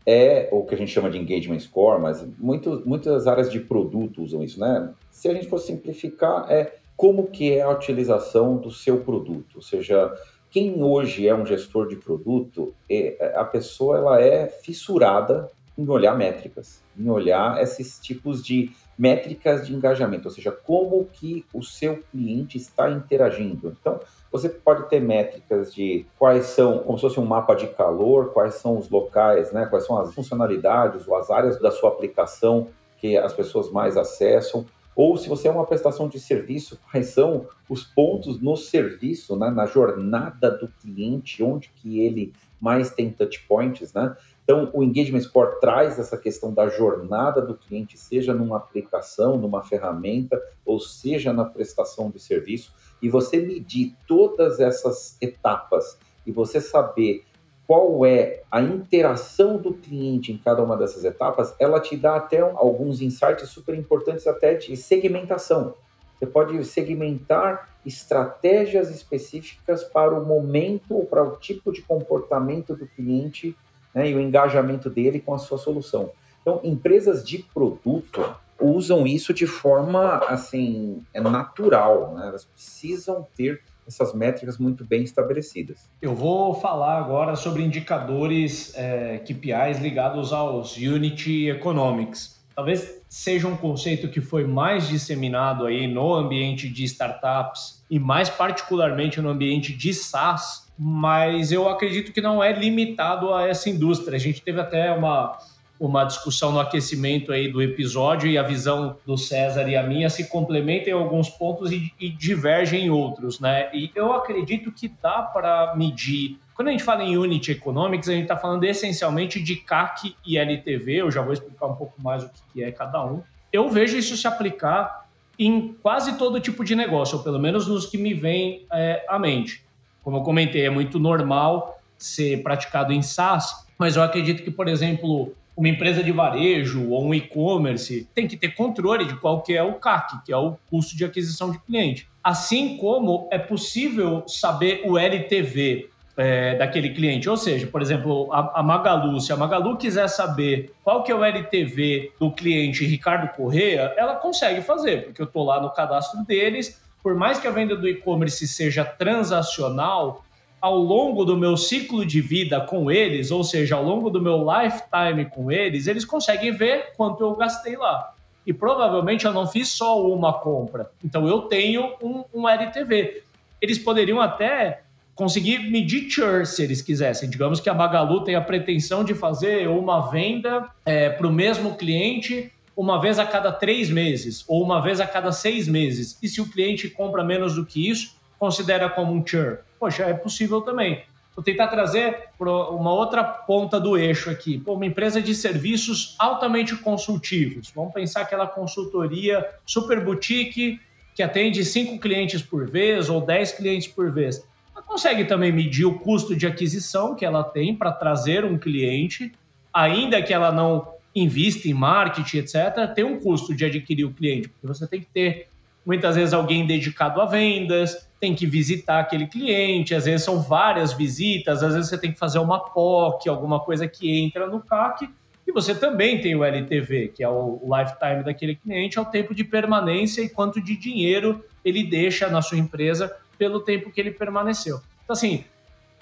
[0.06, 4.24] é o que a gente chama de engagement score, mas muito, muitas áreas de produto
[4.24, 4.94] usam isso, né?
[5.12, 9.62] Se a gente for simplificar, é como que é a utilização do seu produto, ou
[9.62, 10.14] seja,
[10.50, 16.18] quem hoje é um gestor de produto, é, a pessoa ela é fissurada em olhar
[16.18, 22.04] métricas, em olhar esses tipos de métricas de engajamento, ou seja, como que o seu
[22.12, 23.78] cliente está interagindo.
[23.80, 24.00] Então,
[24.32, 28.56] você pode ter métricas de quais são, como se fosse um mapa de calor, quais
[28.56, 33.18] são os locais, né, quais são as funcionalidades ou as áreas da sua aplicação que
[33.18, 34.66] as pessoas mais acessam,
[34.96, 39.50] ou se você é uma prestação de serviço, quais são os pontos no serviço, né,
[39.50, 44.14] na jornada do cliente, onde que ele mais tem touch points, né?
[44.50, 49.62] Então, o Engagement Score traz essa questão da jornada do cliente, seja numa aplicação, numa
[49.62, 56.60] ferramenta, ou seja na prestação de serviço, e você medir todas essas etapas e você
[56.60, 57.24] saber
[57.68, 62.40] qual é a interação do cliente em cada uma dessas etapas, ela te dá até
[62.40, 65.76] alguns insights super importantes até de segmentação.
[66.18, 72.88] Você pode segmentar estratégias específicas para o momento ou para o tipo de comportamento do
[72.88, 73.56] cliente
[73.94, 76.12] né, e o engajamento dele com a sua solução.
[76.42, 78.24] Então, empresas de produto
[78.60, 82.28] usam isso de forma assim é natural, né?
[82.28, 85.90] Elas precisam ter essas métricas muito bem estabelecidas.
[86.02, 92.40] Eu vou falar agora sobre indicadores é, KPIs ligados aos Unity Economics.
[92.56, 98.30] Talvez seja um conceito que foi mais disseminado aí no ambiente de startups e mais
[98.30, 104.16] particularmente no ambiente de SaaS, mas eu acredito que não é limitado a essa indústria.
[104.16, 105.38] A gente teve até uma
[105.80, 110.10] uma discussão no aquecimento aí do episódio e a visão do César e a minha
[110.10, 113.70] se complementam em alguns pontos e, e divergem em outros, né?
[113.74, 116.38] E eu acredito que dá para medir.
[116.54, 120.38] Quando a gente fala em Unit Economics, a gente está falando essencialmente de CAC e
[120.38, 120.96] LTV.
[120.96, 123.24] Eu já vou explicar um pouco mais o que é cada um.
[123.52, 125.08] Eu vejo isso se aplicar
[125.40, 129.18] em quase todo tipo de negócio, ou pelo menos nos que me vêm é, à
[129.18, 129.64] mente.
[130.10, 134.68] Como eu comentei, é muito normal ser praticado em SaaS, mas eu acredito que, por
[134.68, 139.54] exemplo, uma empresa de varejo ou um e-commerce tem que ter controle de qual que
[139.54, 142.10] é o CAC, que é o custo de aquisição de cliente.
[142.24, 147.30] Assim como é possível saber o LTV é, daquele cliente.
[147.30, 151.16] Ou seja, por exemplo, a, a, Magalu, se a Magalu quiser saber qual que é
[151.16, 156.26] o LTV do cliente Ricardo Correia, ela consegue fazer, porque eu estou lá no cadastro
[156.26, 156.82] deles.
[157.02, 160.24] Por mais que a venda do e-commerce seja transacional,
[160.62, 164.46] ao longo do meu ciclo de vida com eles, ou seja, ao longo do meu
[164.46, 168.14] lifetime com eles, eles conseguem ver quanto eu gastei lá.
[168.46, 170.92] E provavelmente eu não fiz só uma compra.
[171.04, 173.24] Então eu tenho um, um LTV.
[173.62, 174.82] Eles poderiam até
[175.16, 177.30] conseguir medir churn se eles quisessem.
[177.30, 181.76] Digamos que a Magalu tem a pretensão de fazer uma venda é, para o mesmo
[181.76, 186.18] cliente uma vez a cada três meses ou uma vez a cada seis meses.
[186.22, 190.14] E se o cliente compra menos do que isso, considera como um churn poxa, é
[190.14, 191.04] possível também.
[191.36, 194.58] Vou tentar trazer uma outra ponta do eixo aqui.
[194.58, 197.72] Pô, uma empresa de serviços altamente consultivos.
[197.74, 200.82] Vamos pensar aquela consultoria super boutique
[201.16, 204.46] que atende cinco clientes por vez ou dez clientes por vez.
[204.76, 209.32] Ela consegue também medir o custo de aquisição que ela tem para trazer um cliente,
[209.74, 214.50] ainda que ela não invista em marketing, etc., tem um custo de adquirir o cliente,
[214.50, 215.48] porque você tem que ter
[215.86, 220.94] muitas vezes alguém dedicado a vendas, tem que visitar aquele cliente, às vezes são várias
[220.94, 225.10] visitas, às vezes você tem que fazer uma POC, alguma coisa que entra no CAC,
[225.48, 229.34] e você também tem o LTV, que é o lifetime daquele cliente, é o tempo
[229.34, 234.12] de permanência e quanto de dinheiro ele deixa na sua empresa pelo tempo que ele
[234.12, 234.80] permaneceu.
[235.04, 235.44] Então, assim,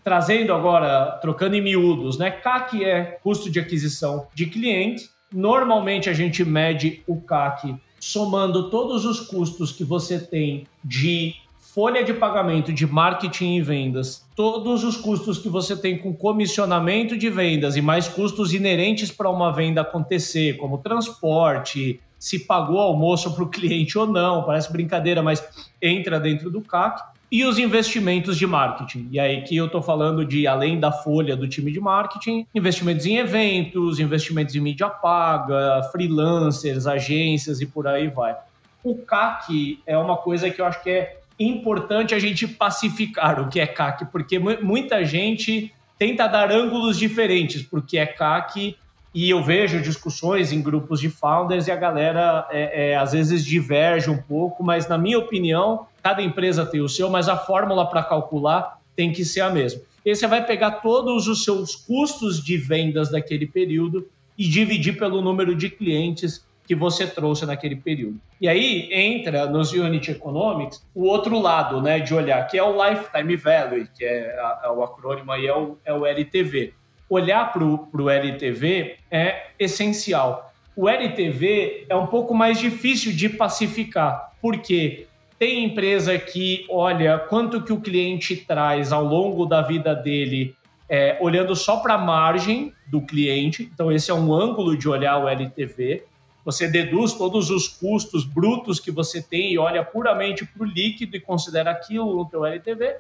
[0.08, 2.32] trazendo agora, trocando em miúdos, né?
[2.32, 5.10] CAC é custo de aquisição de clientes.
[5.34, 12.06] Normalmente a gente mede o CAC somando todos os custos que você tem de folha
[12.06, 17.30] de pagamento de marketing e vendas, todos os custos que você tem com comissionamento de
[17.30, 23.44] vendas e mais custos inerentes para uma venda acontecer, como transporte, se pagou almoço para
[23.44, 25.46] o cliente ou não, parece brincadeira, mas
[25.82, 27.17] entra dentro do CAC.
[27.30, 29.10] E os investimentos de marketing.
[29.12, 33.06] E aí que eu estou falando de, além da folha do time de marketing, investimentos
[33.06, 38.36] em eventos, investimentos em mídia paga, freelancers, agências e por aí vai.
[38.82, 43.50] O CAC é uma coisa que eu acho que é importante a gente pacificar o
[43.50, 48.78] que é CAC, porque muita gente tenta dar ângulos diferentes porque é CAC
[49.14, 53.44] e eu vejo discussões em grupos de founders e a galera é, é, às vezes
[53.44, 57.86] diverge um pouco, mas na minha opinião, cada empresa tem o seu, mas a fórmula
[57.86, 59.82] para calcular tem que ser a mesma.
[60.06, 65.22] E você vai pegar todos os seus custos de vendas daquele período e dividir pelo
[65.22, 68.22] número de clientes que você trouxe naquele período.
[68.40, 72.72] E aí entra nos Unit Economics o outro lado né, de olhar, que é o
[72.72, 76.74] Lifetime Value, que é, a, é o acrônimo aí, é o, é o LTV.
[77.10, 80.54] Olhar para o LTV é essencial.
[80.74, 87.62] O LTV é um pouco mais difícil de pacificar, porque tem empresa que olha quanto
[87.62, 90.56] que o cliente traz ao longo da vida dele,
[90.90, 93.70] é, olhando só para a margem do cliente.
[93.74, 96.04] Então, esse é um ângulo de olhar o LTV
[96.48, 101.18] você deduz todos os custos brutos que você tem e olha puramente para o líquido
[101.18, 102.96] e considera aquilo no teu LTV.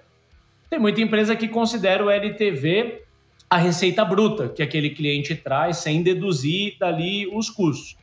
[0.70, 3.04] Tem muita empresa que considera o LTV
[3.50, 7.96] a receita bruta que aquele cliente traz sem deduzir dali os custos.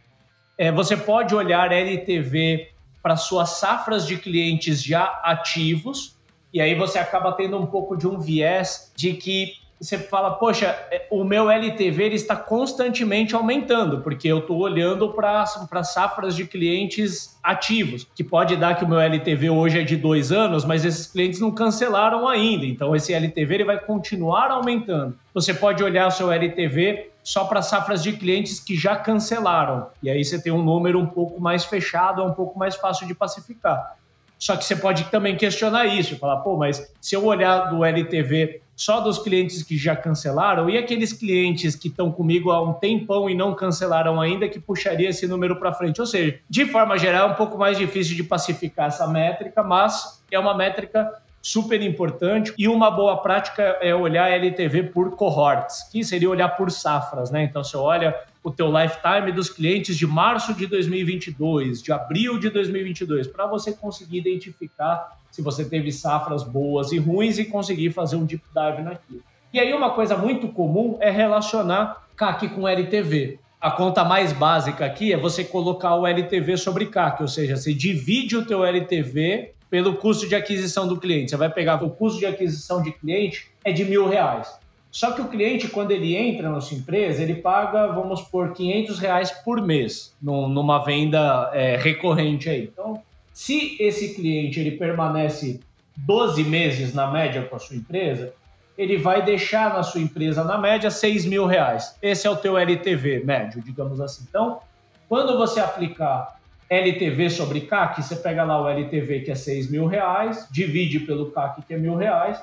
[0.56, 2.68] É, você pode olhar LTV
[3.05, 6.16] para suas safras de clientes já ativos
[6.55, 10.66] e aí você acaba tendo um pouco de um viés de que você fala, poxa,
[10.90, 16.46] é, o meu LTV ele está constantemente aumentando, porque eu estou olhando para safras de
[16.46, 20.84] clientes ativos, que pode dar que o meu LTV hoje é de dois anos, mas
[20.84, 25.18] esses clientes não cancelaram ainda, então esse LTV ele vai continuar aumentando.
[25.34, 29.88] Você pode olhar o seu LTV só para safras de clientes que já cancelaram.
[30.02, 33.06] E aí você tem um número um pouco mais fechado, é um pouco mais fácil
[33.06, 33.96] de pacificar.
[34.38, 38.60] Só que você pode também questionar isso, falar, pô, mas se eu olhar do LTV
[38.76, 43.30] só dos clientes que já cancelaram e aqueles clientes que estão comigo há um tempão
[43.30, 46.00] e não cancelaram ainda, que puxaria esse número para frente.
[46.00, 50.22] Ou seja, de forma geral, é um pouco mais difícil de pacificar essa métrica, mas
[50.30, 51.10] é uma métrica
[51.45, 56.70] super importante e uma boa prática é olhar LTV por cohorts, que seria olhar por
[56.70, 57.45] safras, né?
[57.45, 62.49] Então você olha o teu lifetime dos clientes de março de 2022, de abril de
[62.49, 68.16] 2022, para você conseguir identificar se você teve safras boas e ruins e conseguir fazer
[68.16, 69.22] um deep dive naquilo.
[69.53, 73.38] E aí uma coisa muito comum é relacionar CAC com LTV.
[73.61, 77.74] A conta mais básica aqui é você colocar o LTV sobre CAC, ou seja, você
[77.74, 81.30] divide o teu LTV pelo custo de aquisição do cliente.
[81.30, 84.56] Você vai pegar o custo de aquisição de cliente é de mil reais.
[84.88, 89.00] Só que o cliente, quando ele entra na sua empresa, ele paga, vamos por 500
[89.00, 92.70] reais por mês numa venda é, recorrente aí.
[92.72, 93.02] Então,
[93.32, 95.58] se esse cliente ele permanece
[95.96, 98.32] 12 meses na média com a sua empresa,
[98.78, 101.96] ele vai deixar na sua empresa, na média, 6 mil reais.
[102.00, 104.24] Esse é o teu LTV médio, digamos assim.
[104.28, 104.60] Então,
[105.08, 106.38] quando você aplicar
[106.68, 111.30] LTV sobre CAC, você pega lá o LTV que é 6 mil reais, divide pelo
[111.30, 112.42] CAC que é mil reais,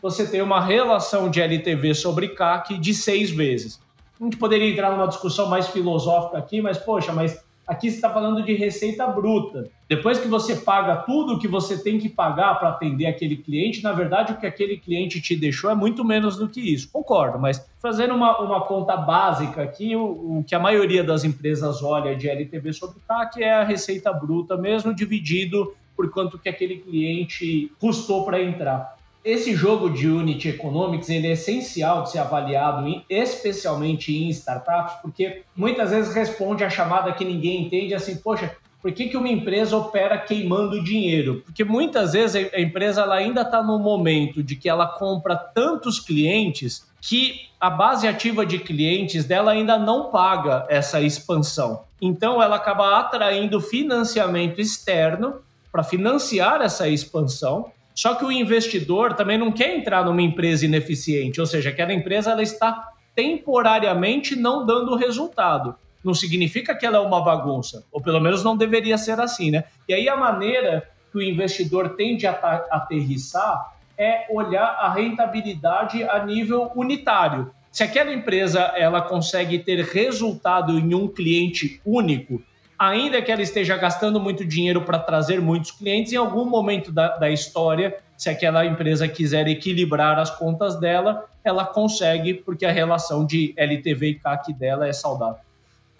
[0.00, 3.80] você tem uma relação de LTV sobre CAC de seis vezes.
[4.20, 8.42] A gente poderia entrar numa discussão mais filosófica aqui, mas poxa, mas Aqui está falando
[8.42, 9.68] de receita bruta.
[9.86, 13.82] Depois que você paga tudo o que você tem que pagar para atender aquele cliente,
[13.82, 16.90] na verdade, o que aquele cliente te deixou é muito menos do que isso.
[16.90, 21.82] Concordo, mas fazendo uma, uma conta básica aqui, o, o que a maioria das empresas
[21.82, 26.78] olha de LTV sobre CAC é a receita bruta mesmo, dividido por quanto que aquele
[26.78, 28.97] cliente custou para entrar
[29.28, 34.94] esse jogo de Unity Economics ele é essencial de ser avaliado, em, especialmente em startups,
[35.02, 39.28] porque muitas vezes responde a chamada que ninguém entende, assim, poxa, por que, que uma
[39.28, 41.42] empresa opera queimando dinheiro?
[41.44, 46.00] Porque muitas vezes a empresa ela ainda está no momento de que ela compra tantos
[46.00, 51.82] clientes que a base ativa de clientes dela ainda não paga essa expansão.
[52.00, 59.36] Então ela acaba atraindo financiamento externo para financiar essa expansão só que o investidor também
[59.36, 64.94] não quer entrar numa empresa ineficiente, ou seja, aquela empresa ela está temporariamente não dando
[64.94, 65.74] resultado.
[66.04, 69.64] Não significa que ela é uma bagunça, ou pelo menos não deveria ser assim, né?
[69.88, 72.30] E aí a maneira que o investidor tende a
[72.70, 77.50] aterrissar é olhar a rentabilidade a nível unitário.
[77.72, 82.40] Se aquela empresa ela consegue ter resultado em um cliente único,
[82.78, 87.16] ainda que ela esteja gastando muito dinheiro para trazer muitos clientes, em algum momento da,
[87.16, 93.26] da história, se aquela empresa quiser equilibrar as contas dela, ela consegue, porque a relação
[93.26, 95.40] de LTV e CAC dela é saudável.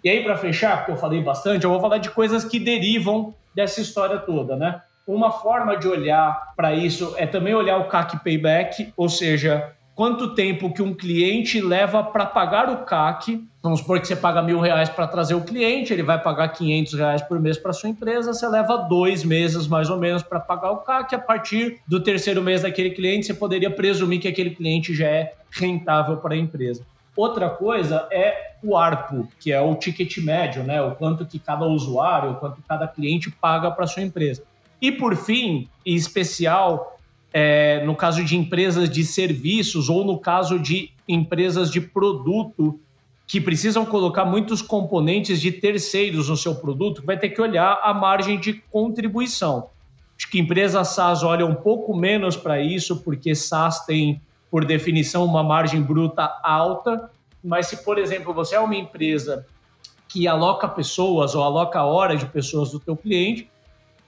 [0.02, 3.34] E aí, para fechar, porque eu falei bastante, eu vou falar de coisas que derivam
[3.54, 4.80] dessa história toda, né?
[5.06, 10.32] Uma forma de olhar para isso é também olhar o CAC payback, ou seja, quanto
[10.32, 13.44] tempo que um cliente leva para pagar o CAC.
[13.61, 16.94] Vamos supor que você paga mil reais para trazer o cliente, ele vai pagar 500
[16.94, 20.70] reais por mês para sua empresa, você leva dois meses mais ou menos para pagar
[20.70, 21.16] o CAC.
[21.16, 25.34] A partir do terceiro mês daquele cliente, você poderia presumir que aquele cliente já é
[25.51, 26.86] rentável para a empresa.
[27.16, 30.80] Outra coisa é o ARPU, que é o ticket médio, né?
[30.80, 34.44] O quanto que cada usuário, o quanto cada cliente paga para sua empresa.
[34.80, 36.97] E por fim, em especial,
[37.32, 42.78] é, no caso de empresas de serviços ou no caso de empresas de produto
[43.26, 47.92] que precisam colocar muitos componentes de terceiros no seu produto, vai ter que olhar a
[47.92, 49.68] margem de contribuição.
[50.16, 54.20] Acho que empresas SaaS olham um pouco menos para isso, porque SaaS tem,
[54.50, 57.10] por definição, uma margem bruta alta.
[57.44, 59.46] Mas se, por exemplo, você é uma empresa
[60.08, 63.48] que aloca pessoas ou aloca hora de pessoas do teu cliente,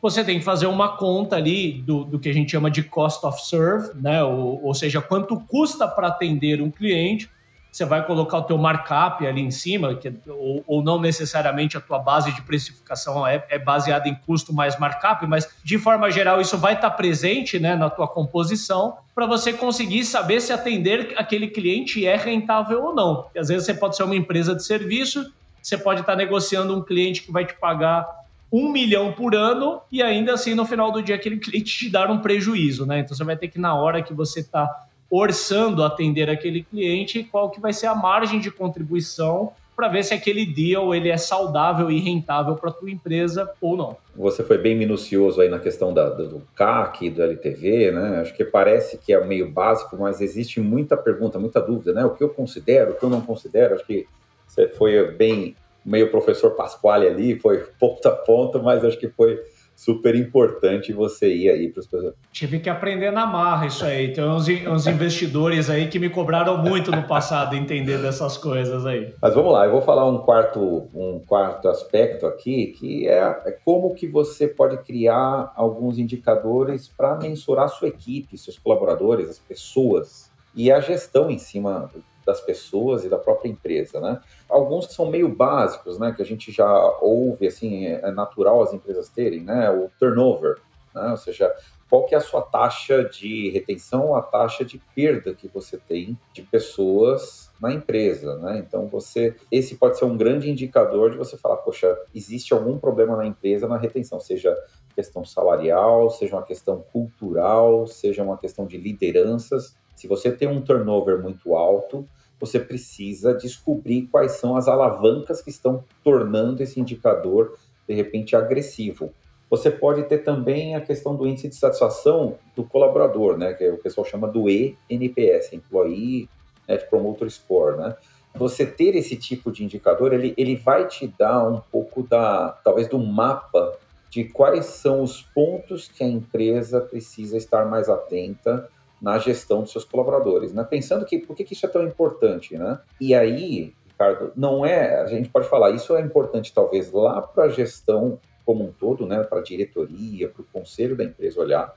[0.03, 3.25] você tem que fazer uma conta ali do, do que a gente chama de cost
[3.27, 4.23] of serve, né?
[4.23, 7.31] ou, ou seja, quanto custa para atender um cliente.
[7.71, 11.81] Você vai colocar o teu markup ali em cima, que, ou, ou não necessariamente a
[11.81, 16.41] tua base de precificação é, é, baseada em custo mais markup, mas de forma geral
[16.41, 21.47] isso vai estar presente né, na tua composição para você conseguir saber se atender aquele
[21.47, 23.27] cliente é rentável ou não.
[23.33, 25.33] E às vezes você pode ser uma empresa de serviço,
[25.63, 28.20] você pode estar negociando um cliente que vai te pagar
[28.53, 32.11] um milhão por ano e ainda assim no final do dia aquele cliente te dar
[32.11, 33.01] um prejuízo, né?
[33.01, 37.51] Então você vai ter que na hora que você está orçando atender aquele cliente, qual
[37.51, 41.91] que vai ser a margem de contribuição para ver se aquele deal ele é saudável
[41.91, 43.97] e rentável para tua empresa ou não.
[44.15, 48.21] Você foi bem minucioso aí na questão da, do CAC, do LTV, né?
[48.21, 52.05] Acho que parece que é meio básico, mas existe muita pergunta, muita dúvida, né?
[52.05, 53.75] O que eu considero, o que eu não considero.
[53.75, 54.07] Acho que
[54.47, 59.39] você foi bem meio professor Pasquale ali, foi ponto a ponto, mas acho que foi
[59.81, 64.13] super importante você ir aí para os Tive que aprender na marra isso aí.
[64.13, 69.15] Tem uns, uns investidores aí que me cobraram muito no passado entender dessas coisas aí.
[69.23, 73.53] Mas vamos lá, eu vou falar um quarto, um quarto aspecto aqui, que é, é
[73.65, 80.31] como que você pode criar alguns indicadores para mensurar sua equipe, seus colaboradores, as pessoas
[80.55, 81.91] e a gestão em cima
[82.31, 84.21] das pessoas e da própria empresa, né?
[84.49, 86.13] Alguns que são meio básicos, né?
[86.13, 86.71] Que a gente já
[87.01, 89.71] ouve, assim, é, natural as empresas terem, né?
[89.71, 90.59] O turnover,
[90.95, 91.11] né?
[91.11, 91.53] Ou seja,
[91.91, 96.17] qual que é a sua taxa de retenção, a taxa de perda que você tem
[96.33, 98.63] de pessoas na empresa, né?
[98.65, 103.17] Então você, esse pode ser um grande indicador de você falar, poxa, existe algum problema
[103.17, 104.57] na empresa na retenção, seja
[104.95, 109.77] questão salarial, seja uma questão cultural, seja uma questão de lideranças.
[109.97, 112.09] Se você tem um turnover muito alto,
[112.41, 119.13] você precisa descobrir quais são as alavancas que estão tornando esse indicador de repente agressivo.
[119.51, 123.79] Você pode ter também a questão do índice de satisfação do colaborador, né, que o
[123.79, 126.29] pessoal chama do ENPS, Employee
[126.69, 127.97] Net Promoter Score, né?
[128.35, 132.87] Você ter esse tipo de indicador, ele, ele vai te dar um pouco da, talvez,
[132.87, 133.77] do mapa
[134.09, 138.69] de quais são os pontos que a empresa precisa estar mais atenta
[139.01, 140.65] na gestão dos seus colaboradores, né?
[140.65, 142.79] Pensando que por que, que isso é tão importante, né?
[143.01, 147.45] E aí, Ricardo, não é, a gente pode falar, isso é importante talvez lá para
[147.45, 149.23] a gestão como um todo, né?
[149.23, 151.77] Para a diretoria, para o conselho da empresa olhar,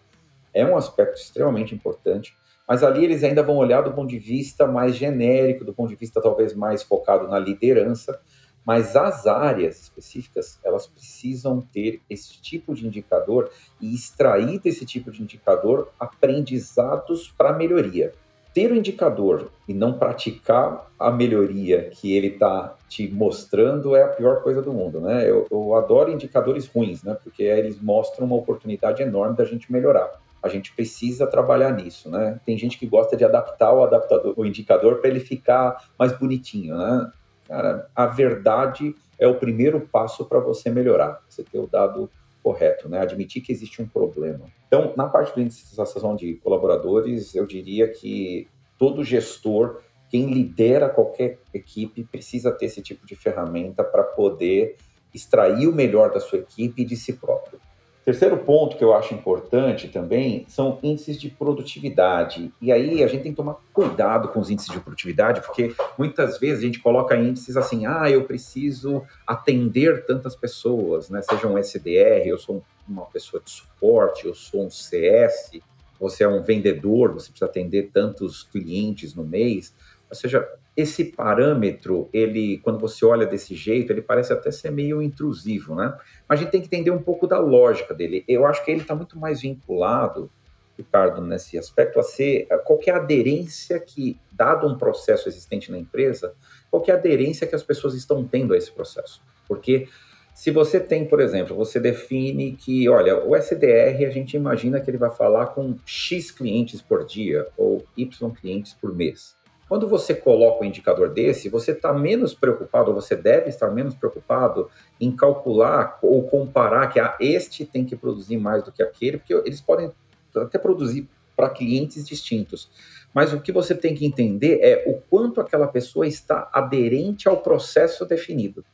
[0.53, 2.35] é um aspecto extremamente importante.
[2.67, 5.95] Mas ali eles ainda vão olhar do ponto de vista mais genérico, do ponto de
[5.95, 8.19] vista talvez mais focado na liderança,
[8.65, 13.49] mas as áreas específicas, elas precisam ter esse tipo de indicador
[13.81, 18.13] e extrair desse tipo de indicador aprendizados para melhoria.
[18.53, 24.09] Ter o indicador e não praticar a melhoria que ele está te mostrando é a
[24.09, 25.27] pior coisa do mundo, né?
[25.27, 27.17] Eu, eu adoro indicadores ruins, né?
[27.23, 32.37] Porque eles mostram uma oportunidade enorme da gente melhorar a gente precisa trabalhar nisso, né?
[32.45, 36.77] Tem gente que gosta de adaptar o adaptador, o indicador para ele ficar mais bonitinho,
[36.77, 37.09] né?
[37.47, 42.09] Cara, a verdade é o primeiro passo para você melhorar, você ter o dado
[42.41, 42.99] correto, né?
[42.99, 44.45] Admitir que existe um problema.
[44.67, 50.33] Então, na parte do índice de satisfação de colaboradores, eu diria que todo gestor, quem
[50.33, 54.75] lidera qualquer equipe, precisa ter esse tipo de ferramenta para poder
[55.13, 57.59] extrair o melhor da sua equipe e de si próprio.
[58.05, 62.51] Terceiro ponto que eu acho importante também são índices de produtividade.
[62.61, 66.37] E aí a gente tem que tomar cuidado com os índices de produtividade, porque muitas
[66.37, 71.21] vezes a gente coloca índices assim, ah, eu preciso atender tantas pessoas, né?
[71.21, 75.61] Seja um SDR, eu sou uma pessoa de suporte, eu sou um CS,
[75.97, 79.73] você é um vendedor, você precisa atender tantos clientes no mês.
[80.13, 80.47] Ou seja,
[80.77, 85.97] esse parâmetro, ele, quando você olha desse jeito, ele parece até ser meio intrusivo, né?
[86.29, 88.23] Mas a gente tem que entender um pouco da lógica dele.
[88.27, 90.29] Eu acho que ele está muito mais vinculado,
[90.77, 96.35] Ricardo, nesse aspecto, a ser qualquer aderência que, dado um processo existente na empresa,
[96.69, 99.19] qualquer aderência que as pessoas estão tendo a esse processo.
[99.47, 99.87] Porque
[100.33, 104.89] se você tem, por exemplo, você define que, olha, o SDR a gente imagina que
[104.89, 109.35] ele vai falar com X clientes por dia ou Y clientes por mês.
[109.67, 114.69] Quando você coloca um indicador desse, você está menos preocupado, você deve estar menos preocupado
[114.99, 119.33] em calcular ou comparar que ah, este tem que produzir mais do que aquele, porque
[119.33, 119.91] eles podem
[120.35, 122.69] até produzir para clientes distintos.
[123.13, 127.37] Mas o que você tem que entender é o quanto aquela pessoa está aderente ao
[127.37, 128.65] processo definido.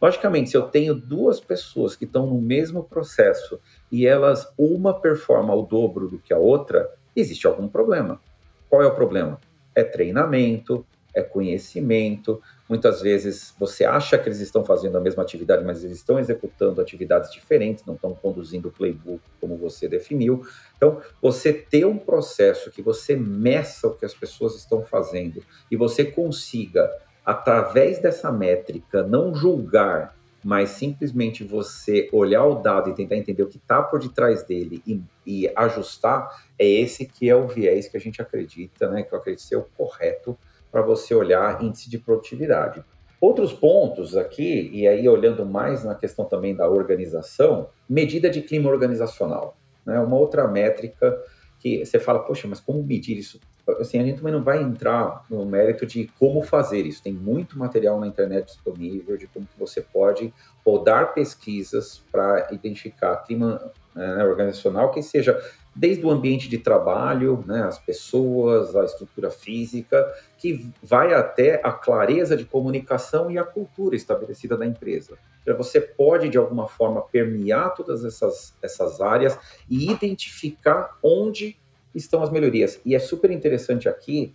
[0.00, 3.58] Logicamente, se eu tenho duas pessoas que estão no mesmo processo
[3.90, 8.20] e elas, uma performa o dobro do que a outra, existe algum problema.
[8.68, 9.40] Qual é o problema?
[9.76, 12.42] É treinamento, é conhecimento.
[12.68, 16.80] Muitas vezes você acha que eles estão fazendo a mesma atividade, mas eles estão executando
[16.80, 20.44] atividades diferentes, não estão conduzindo o playbook como você definiu.
[20.76, 25.76] Então, você ter um processo que você meça o que as pessoas estão fazendo e
[25.76, 26.90] você consiga,
[27.24, 30.16] através dessa métrica, não julgar
[30.46, 34.80] mas simplesmente você olhar o dado e tentar entender o que está por detrás dele
[34.86, 39.12] e, e, ajustar, é esse que é o viés que a gente acredita, né, que
[39.12, 40.38] eu acredito ser o correto
[40.70, 42.84] para você olhar índice de produtividade.
[43.20, 48.70] Outros pontos aqui, e aí olhando mais na questão também da organização, medida de clima
[48.70, 49.56] organizacional.
[49.84, 51.20] Né, uma outra métrica
[51.58, 53.40] que você fala, poxa, mas como medir isso?
[53.80, 57.02] Assim, a gente também não vai entrar no mérito de como fazer isso.
[57.02, 60.32] Tem muito material na internet disponível de como você pode
[60.64, 65.40] rodar pesquisas para identificar clima né, organizacional que seja
[65.74, 71.70] desde o ambiente de trabalho, né, as pessoas, a estrutura física, que vai até a
[71.70, 75.18] clareza de comunicação e a cultura estabelecida da empresa.
[75.58, 79.38] Você pode, de alguma forma, permear todas essas, essas áreas
[79.68, 81.58] e identificar onde
[81.96, 82.80] estão as melhorias.
[82.84, 84.34] E é super interessante aqui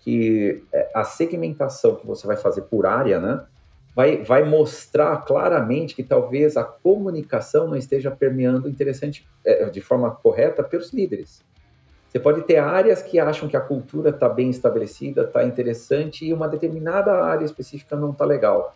[0.00, 3.44] que é, a segmentação que você vai fazer por área, né,
[3.94, 10.10] vai, vai mostrar claramente que talvez a comunicação não esteja permeando interessante é, de forma
[10.10, 11.42] correta pelos líderes.
[12.08, 16.32] Você pode ter áreas que acham que a cultura está bem estabelecida, está interessante, e
[16.32, 18.74] uma determinada área específica não está legal.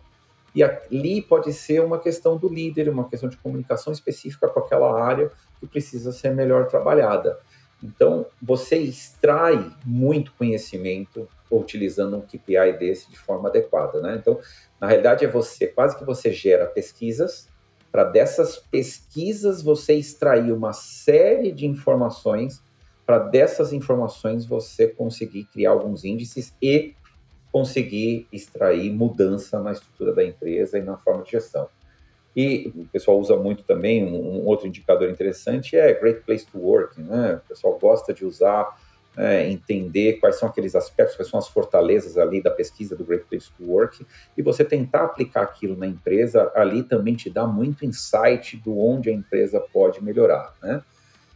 [0.55, 5.03] E ali pode ser uma questão do líder, uma questão de comunicação específica com aquela
[5.03, 5.29] área
[5.59, 7.37] que precisa ser melhor trabalhada.
[7.83, 14.17] Então, você extrai muito conhecimento utilizando um KPI desse de forma adequada, né?
[14.19, 14.39] Então,
[14.79, 17.47] na realidade, é você, quase que você gera pesquisas,
[17.91, 22.61] para dessas pesquisas você extrair uma série de informações,
[23.05, 26.93] para dessas informações você conseguir criar alguns índices e
[27.51, 31.69] conseguir extrair mudança na estrutura da empresa e na forma de gestão.
[32.35, 36.59] E o pessoal usa muito também, um, um outro indicador interessante é Great Place to
[36.59, 37.35] Work, né?
[37.45, 38.75] O pessoal gosta de usar
[39.17, 43.25] é, entender quais são aqueles aspectos, quais são as fortalezas ali da pesquisa do Great
[43.25, 44.05] Place to Work,
[44.37, 49.09] e você tentar aplicar aquilo na empresa, ali também te dá muito insight do onde
[49.09, 50.81] a empresa pode melhorar, né?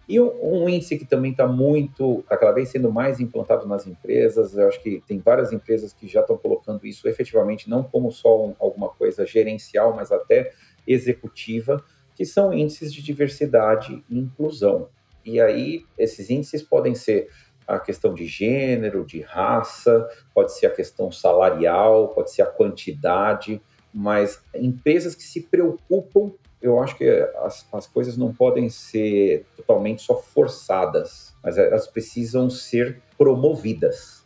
[0.10, 4.58] E um, índice que também está muito, está cada vez sendo mais implantado nas empresas,
[4.58, 8.44] eu acho que tem várias empresas que já estão colocando isso efetivamente, não como só
[8.44, 10.52] um, alguma coisa gerencial, mas até
[10.88, 11.84] executiva,
[12.16, 14.90] que são índices de diversidade e inclusão.
[15.26, 17.30] E aí, esses índices podem ser
[17.68, 23.62] a questão de gênero, de raça, pode ser a questão salarial, pode ser a quantidade,
[23.94, 27.08] mas empresas que se preocupam, eu acho que
[27.44, 34.26] as, as coisas não podem ser totalmente só forçadas, mas elas precisam ser promovidas.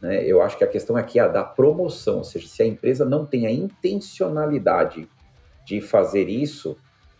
[0.00, 0.24] Né?
[0.24, 3.04] Eu acho que a questão aqui é a da promoção, ou seja, se a empresa
[3.04, 5.08] não tem a intencionalidade
[5.64, 6.76] de fazer isso,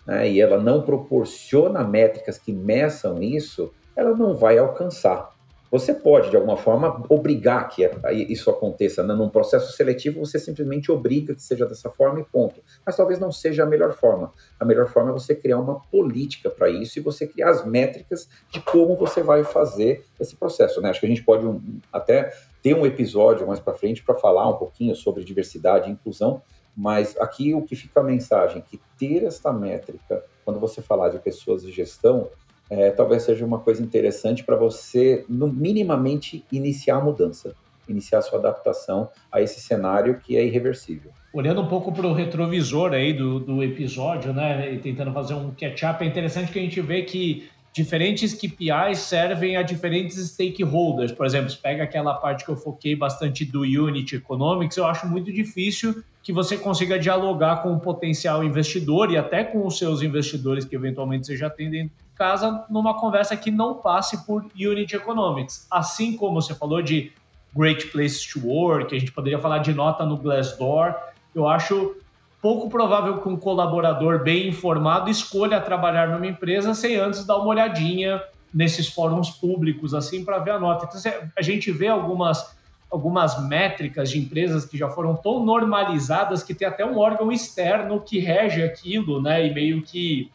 [0.07, 5.34] né, e ela não proporciona métricas que meçam isso, ela não vai alcançar.
[5.74, 7.82] Você pode, de alguma forma, obrigar que
[8.28, 9.03] isso aconteça.
[9.03, 9.12] Né?
[9.12, 12.62] Num processo seletivo, você simplesmente obriga que seja dessa forma e ponto.
[12.86, 14.32] Mas talvez não seja a melhor forma.
[14.61, 18.28] A melhor forma é você criar uma política para isso e você criar as métricas
[18.53, 20.80] de como você vai fazer esse processo.
[20.80, 20.90] Né?
[20.90, 21.61] Acho que a gente pode um,
[21.92, 22.32] até
[22.62, 26.40] ter um episódio mais para frente para falar um pouquinho sobre diversidade e inclusão,
[26.77, 31.18] mas aqui o que fica a mensagem que ter esta métrica, quando você falar de
[31.18, 32.29] pessoas de gestão,
[32.68, 37.55] é, talvez seja uma coisa interessante para você, no, minimamente, iniciar a mudança,
[37.89, 41.12] iniciar a sua adaptação a esse cenário que é irreversível.
[41.33, 45.51] Olhando um pouco para o retrovisor aí do, do episódio, né, e tentando fazer um
[45.51, 51.12] catch-up, é interessante que a gente vê que diferentes KPIs servem a diferentes stakeholders.
[51.12, 55.33] Por exemplo, pega aquela parte que eu foquei bastante do Unit Economics, eu acho muito
[55.33, 60.64] difícil que você consiga dialogar com o potencial investidor e até com os seus investidores
[60.64, 65.66] que eventualmente você já tem dentro casa numa conversa que não passe por Unity Economics.
[65.70, 67.12] Assim como você falou de
[67.55, 70.95] Great Place to Work, a gente poderia falar de nota no Glassdoor,
[71.35, 71.97] eu acho
[72.41, 77.47] pouco provável que um colaborador bem informado escolha trabalhar numa empresa sem antes dar uma
[77.47, 78.22] olhadinha
[78.53, 80.87] nesses fóruns públicos assim para ver a nota.
[80.87, 82.57] Então a gente vê algumas
[82.95, 88.01] algumas métricas de empresas que já foram tão normalizadas que tem até um órgão externo
[88.01, 89.45] que rege aquilo, né?
[89.45, 90.30] E meio que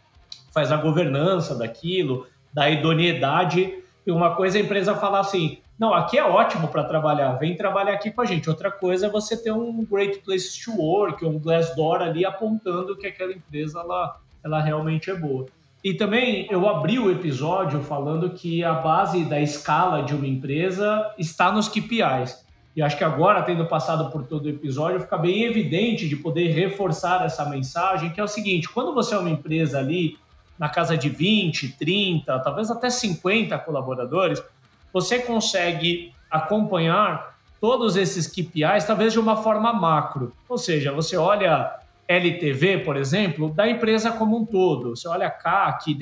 [0.52, 3.82] faz a governança daquilo, da idoneidade.
[4.06, 7.56] E uma coisa é a empresa falar assim: não, aqui é ótimo para trabalhar, vem
[7.56, 8.50] trabalhar aqui com a gente.
[8.50, 13.08] Outra coisa é você ter um Great Place to Work, um Glassdoor ali apontando que
[13.08, 15.46] aquela empresa ela, ela realmente é boa.
[15.82, 21.10] E também eu abri o episódio falando que a base da escala de uma empresa
[21.18, 22.46] está nos KPIs.
[22.76, 26.50] E acho que agora, tendo passado por todo o episódio, fica bem evidente de poder
[26.50, 30.18] reforçar essa mensagem, que é o seguinte: quando você é uma empresa ali
[30.58, 34.42] na casa de 20, 30, talvez até 50 colaboradores,
[34.94, 40.34] você consegue acompanhar todos esses KPIs, talvez de uma forma macro.
[40.48, 44.96] Ou seja, você olha LTV, por exemplo, da empresa como um todo.
[44.96, 45.98] Você olha CAC,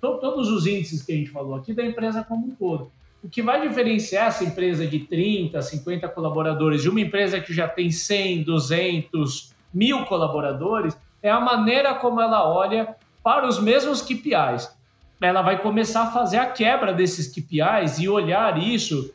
[0.00, 2.90] todos os índices que a gente falou aqui da empresa como um todo.
[3.22, 7.68] O que vai diferenciar essa empresa de 30, 50 colaboradores de uma empresa que já
[7.68, 14.76] tem 100, 200, mil colaboradores é a maneira como ela olha para os mesmos KPIs.
[15.20, 19.14] Ela vai começar a fazer a quebra desses KPIs e olhar isso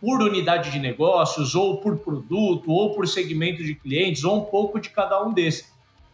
[0.00, 4.80] por unidade de negócios, ou por produto, ou por segmento de clientes, ou um pouco
[4.80, 5.70] de cada um desses.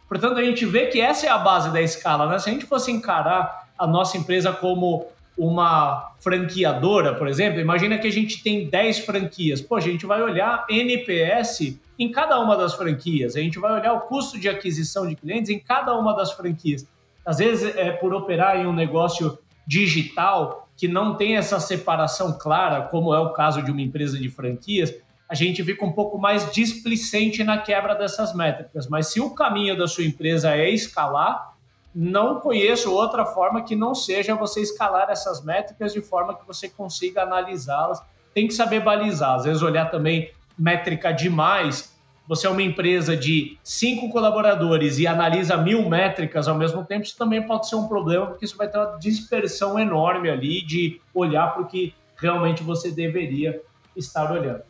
[0.07, 2.27] Portanto, a gente vê que essa é a base da escala.
[2.27, 2.37] Né?
[2.37, 5.07] Se a gente fosse encarar a nossa empresa como
[5.39, 9.61] uma franqueadora, por exemplo, imagina que a gente tem 10 franquias.
[9.61, 13.93] Pô, a gente vai olhar NPS em cada uma das franquias, a gente vai olhar
[13.93, 16.85] o custo de aquisição de clientes em cada uma das franquias.
[17.25, 22.83] Às vezes, é por operar em um negócio digital que não tem essa separação clara,
[22.83, 24.93] como é o caso de uma empresa de franquias,
[25.29, 28.87] a gente fica um pouco mais displicente na quebra dessas métricas.
[28.87, 31.53] Mas se o caminho da sua empresa é escalar,
[31.93, 36.69] não conheço outra forma que não seja você escalar essas métricas de forma que você
[36.69, 38.01] consiga analisá-las.
[38.33, 41.97] Tem que saber balizar, às vezes olhar também métrica demais.
[42.27, 47.17] Você é uma empresa de cinco colaboradores e analisa mil métricas ao mesmo tempo, isso
[47.17, 51.51] também pode ser um problema, porque isso vai ter uma dispersão enorme ali de olhar
[51.53, 53.59] para o que realmente você deveria
[53.95, 54.61] estar olhando.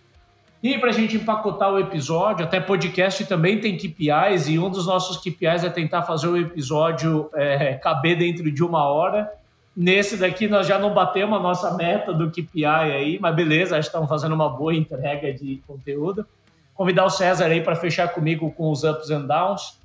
[0.61, 4.85] E para a gente empacotar o episódio, até podcast também tem KPIs, e um dos
[4.85, 9.31] nossos KPIs é tentar fazer o episódio é, caber dentro de uma hora.
[9.75, 13.87] Nesse daqui nós já não batemos a nossa meta do KPI aí, mas beleza, acho
[13.87, 16.25] que estamos fazendo uma boa entrega de conteúdo.
[16.75, 19.79] Convidar o César aí para fechar comigo com os ups and downs.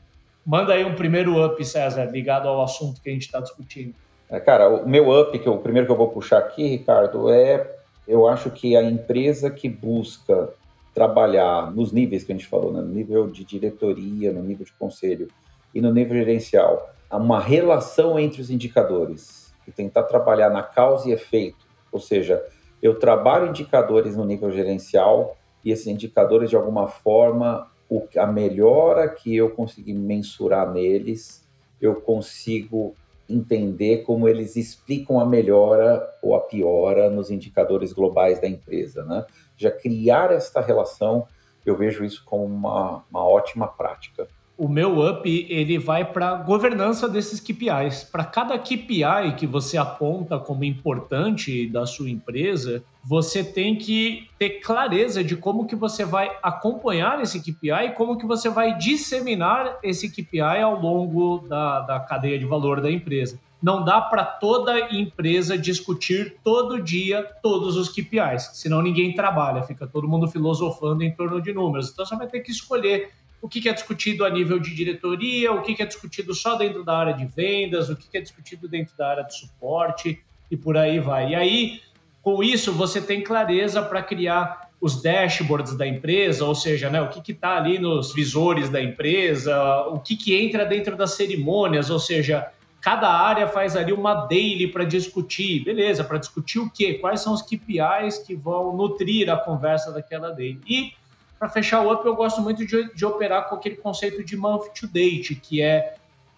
[0.44, 3.94] Manda aí um primeiro up, César, ligado ao assunto que a gente está discutindo.
[4.28, 7.32] É, cara, o meu up, que é o primeiro que eu vou puxar aqui, Ricardo,
[7.32, 7.64] é
[8.06, 10.50] eu acho que a empresa que busca
[10.94, 12.80] trabalhar nos níveis que a gente falou, né?
[12.80, 15.28] no nível de diretoria, no nível de conselho
[15.74, 21.12] e no nível gerencial, uma relação entre os indicadores e tentar trabalhar na causa e
[21.12, 22.44] efeito, ou seja,
[22.82, 27.70] eu trabalho indicadores no nível gerencial e esses indicadores de alguma forma
[28.16, 31.46] a melhora que eu conseguir mensurar neles,
[31.80, 32.94] eu consigo
[33.28, 39.24] entender como eles explicam a melhora ou a piora nos indicadores globais da empresa, né?
[39.56, 41.26] Já criar esta relação,
[41.64, 44.28] eu vejo isso como uma, uma ótima prática.
[44.56, 48.04] O meu up ele vai para a governança desses KPIs.
[48.04, 54.60] Para cada KPI que você aponta como importante da sua empresa, você tem que ter
[54.60, 59.76] clareza de como que você vai acompanhar esse KPI e como que você vai disseminar
[59.82, 63.40] esse KPI ao longo da, da cadeia de valor da empresa.
[63.62, 69.86] Não dá para toda empresa discutir todo dia todos os KPIs, senão ninguém trabalha, fica
[69.86, 71.90] todo mundo filosofando em torno de números.
[71.90, 75.60] Então você vai ter que escolher o que é discutido a nível de diretoria, o
[75.60, 79.08] que é discutido só dentro da área de vendas, o que é discutido dentro da
[79.08, 81.32] área de suporte e por aí vai.
[81.32, 81.80] E aí,
[82.22, 87.08] com isso, você tem clareza para criar os dashboards da empresa, ou seja, né, o
[87.08, 91.98] que está ali nos visores da empresa, o que, que entra dentro das cerimônias, ou
[91.98, 92.50] seja,
[92.84, 96.92] cada área faz ali uma daily para discutir, beleza, para discutir o quê?
[96.92, 100.60] Quais são os KPIs que vão nutrir a conversa daquela daily.
[100.68, 100.92] E
[101.38, 104.66] para fechar o up, eu gosto muito de, de operar com aquele conceito de month
[104.78, 105.94] to date, que é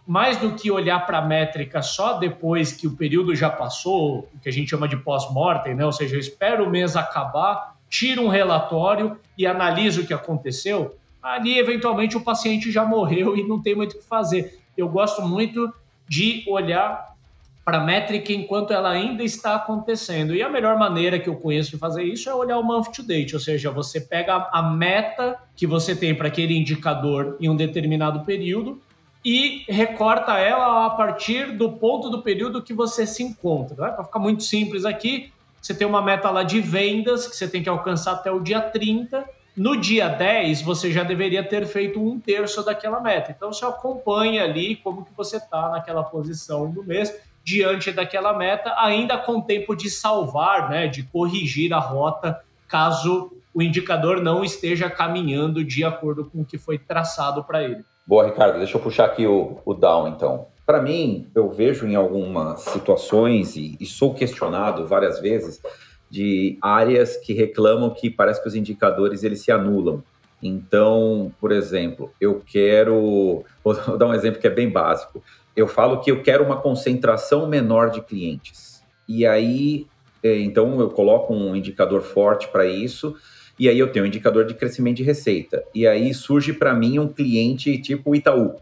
[0.06, 4.38] mais do que olhar para a métrica só depois que o período já passou, o
[4.40, 5.84] que a gente chama de pós-mortem, né?
[5.84, 10.96] ou seja, eu espero o mês acabar, tiro um relatório e analiso o que aconteceu,
[11.20, 14.60] ali eventualmente o paciente já morreu e não tem muito o que fazer.
[14.76, 15.74] Eu gosto muito
[16.08, 17.16] de olhar
[17.64, 20.32] para a métrica enquanto ela ainda está acontecendo.
[20.34, 23.02] E a melhor maneira que eu conheço de fazer isso é olhar o month to
[23.02, 27.56] date, ou seja, você pega a meta que você tem para aquele indicador em um
[27.56, 28.80] determinado período
[29.24, 33.86] e recorta ela a partir do ponto do período que você se encontra.
[33.86, 33.90] Né?
[33.90, 37.60] Para ficar muito simples aqui, você tem uma meta lá de vendas que você tem
[37.60, 39.24] que alcançar até o dia 30
[39.56, 43.32] no dia 10, você já deveria ter feito um terço daquela meta.
[43.34, 48.74] Então, você acompanha ali como que você está naquela posição do mês diante daquela meta,
[48.76, 54.90] ainda com tempo de salvar, né, de corrigir a rota, caso o indicador não esteja
[54.90, 57.84] caminhando de acordo com o que foi traçado para ele.
[58.06, 58.58] Boa, Ricardo.
[58.58, 60.48] Deixa eu puxar aqui o, o down, então.
[60.66, 65.62] Para mim, eu vejo em algumas situações, e, e sou questionado várias vezes,
[66.10, 70.02] de áreas que reclamam que parece que os indicadores eles se anulam.
[70.42, 75.22] Então, por exemplo, eu quero, vou dar um exemplo que é bem básico.
[75.56, 78.82] Eu falo que eu quero uma concentração menor de clientes.
[79.08, 79.86] E aí,
[80.22, 83.16] é, então eu coloco um indicador forte para isso,
[83.58, 85.64] e aí eu tenho um indicador de crescimento de receita.
[85.74, 88.56] E aí surge para mim um cliente tipo Itaú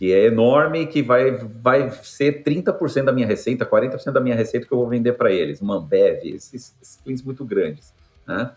[0.00, 4.66] que é enorme, que vai, vai ser 30% da minha receita, 40% da minha receita
[4.66, 7.92] que eu vou vender para eles, uma Ambev, esses, esses clientes muito grandes,
[8.26, 8.50] né?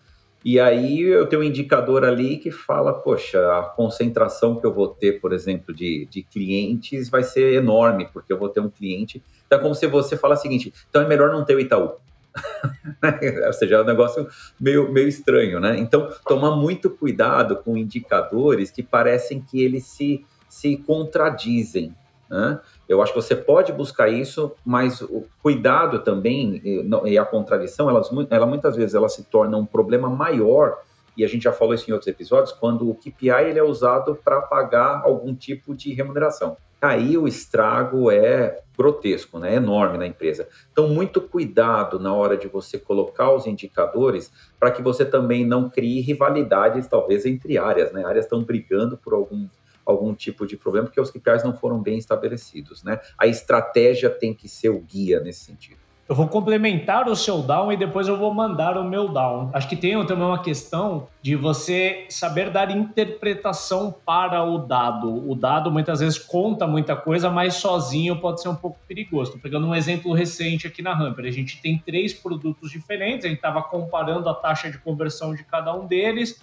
[0.45, 4.87] E aí eu tenho um indicador ali que fala, poxa, a concentração que eu vou
[4.87, 9.21] ter, por exemplo, de, de clientes vai ser enorme, porque eu vou ter um cliente.
[9.45, 11.91] Então é como se você fala o seguinte, então é melhor não ter o Itaú.
[13.47, 14.27] Ou seja, é um negócio
[14.59, 15.77] meio, meio estranho, né?
[15.77, 21.95] Então, tomar muito cuidado com indicadores que parecem que eles se, se contradizem.
[22.29, 22.59] Né?
[22.87, 26.61] Eu acho que você pode buscar isso, mas o cuidado também
[27.05, 30.77] e a contradição, elas, ela muitas vezes ela se torna um problema maior
[31.17, 34.15] e a gente já falou isso em outros episódios, quando o KPI ele é usado
[34.23, 36.55] para pagar algum tipo de remuneração.
[36.79, 39.53] Aí o estrago é grotesco, né?
[39.53, 40.47] É enorme na empresa.
[40.71, 45.69] Então, muito cuidado na hora de você colocar os indicadores para que você também não
[45.69, 48.03] crie rivalidades, talvez, entre áreas, né?
[48.05, 49.47] Áreas estão brigando por algum
[49.85, 52.99] algum tipo de problema, porque os KPIs não foram bem estabelecidos, né?
[53.17, 55.83] A estratégia tem que ser o guia nesse sentido.
[56.07, 59.49] Eu vou complementar o seu down e depois eu vou mandar o meu down.
[59.53, 65.29] Acho que tem também uma questão de você saber dar interpretação para o dado.
[65.29, 69.39] O dado muitas vezes conta muita coisa, mas sozinho pode ser um pouco perigoso.
[69.39, 71.23] Pegando um exemplo recente aqui na Hamper.
[71.23, 75.45] A gente tem três produtos diferentes, a gente estava comparando a taxa de conversão de
[75.45, 76.37] cada um deles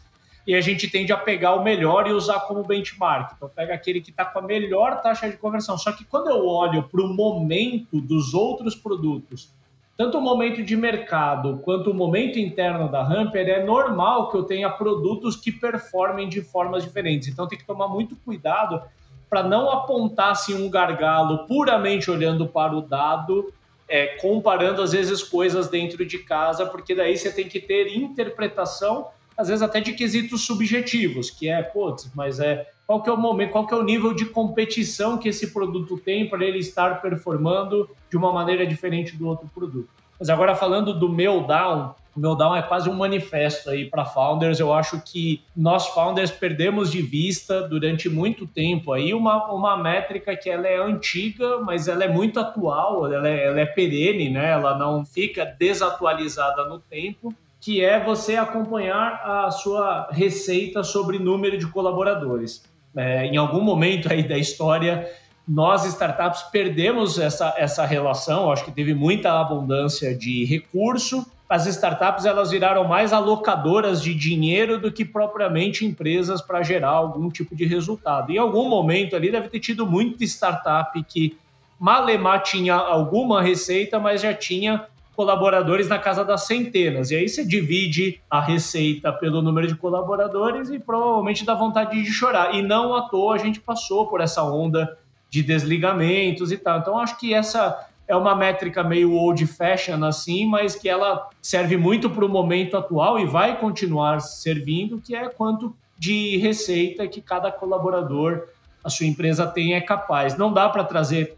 [0.51, 3.35] e a gente tende a pegar o melhor e usar como benchmark.
[3.37, 5.79] Então, pega aquele que está com a melhor taxa de conversão.
[5.79, 9.55] Só que quando eu olho para o momento dos outros produtos,
[9.97, 14.43] tanto o momento de mercado quanto o momento interno da Hamper, é normal que eu
[14.43, 17.29] tenha produtos que performem de formas diferentes.
[17.29, 18.83] Então, tem que tomar muito cuidado
[19.29, 23.55] para não apontar assim, um gargalo puramente olhando para o dado
[23.89, 29.09] é, comparando às vezes coisas dentro de casa, porque daí você tem que ter interpretação
[29.37, 33.17] às vezes até de quesitos subjetivos, que é, putz, mas é qual que é o
[33.17, 37.01] momento, qual que é o nível de competição que esse produto tem para ele estar
[37.01, 39.89] performando de uma maneira diferente do outro produto.
[40.19, 44.05] Mas agora falando do meu down, o meu down é quase um manifesto aí para
[44.05, 44.59] founders.
[44.59, 50.37] Eu acho que nós founders perdemos de vista durante muito tempo aí uma, uma métrica
[50.37, 54.51] que ela é antiga, mas ela é muito atual, ela é, ela é perene, né?
[54.51, 61.59] Ela não fica desatualizada no tempo que é você acompanhar a sua receita sobre número
[61.59, 62.65] de colaboradores.
[62.97, 65.09] É, em algum momento aí da história,
[65.47, 71.27] nós startups perdemos essa, essa relação, acho que teve muita abundância de recurso.
[71.49, 77.29] As startups elas viraram mais alocadoras de dinheiro do que propriamente empresas para gerar algum
[77.29, 78.31] tipo de resultado.
[78.31, 81.37] Em algum momento ali deve ter tido muita startup que
[81.79, 84.87] malemar tinha alguma receita, mas já tinha
[85.21, 87.11] colaboradores na casa das centenas.
[87.11, 92.11] E aí você divide a receita pelo número de colaboradores e provavelmente dá vontade de
[92.11, 92.55] chorar.
[92.55, 94.97] E não à toa a gente passou por essa onda
[95.29, 96.79] de desligamentos e tal.
[96.79, 101.77] Então acho que essa é uma métrica meio old fashion assim, mas que ela serve
[101.77, 107.21] muito para o momento atual e vai continuar servindo, que é quanto de receita que
[107.21, 108.45] cada colaborador,
[108.83, 110.35] a sua empresa tem é capaz.
[110.39, 111.37] Não dá para trazer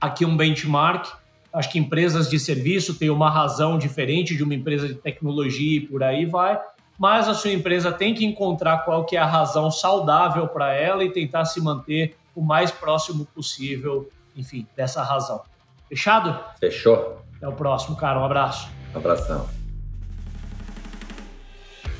[0.00, 1.08] aqui um benchmark,
[1.54, 5.80] Acho que empresas de serviço têm uma razão diferente de uma empresa de tecnologia e
[5.80, 6.60] por aí vai.
[6.98, 11.04] Mas a sua empresa tem que encontrar qual que é a razão saudável para ela
[11.04, 15.42] e tentar se manter o mais próximo possível, enfim, dessa razão.
[15.88, 16.36] Fechado?
[16.58, 17.20] Fechou.
[17.36, 18.18] Até o próximo, cara.
[18.18, 18.68] Um abraço.
[18.92, 19.48] Um abração.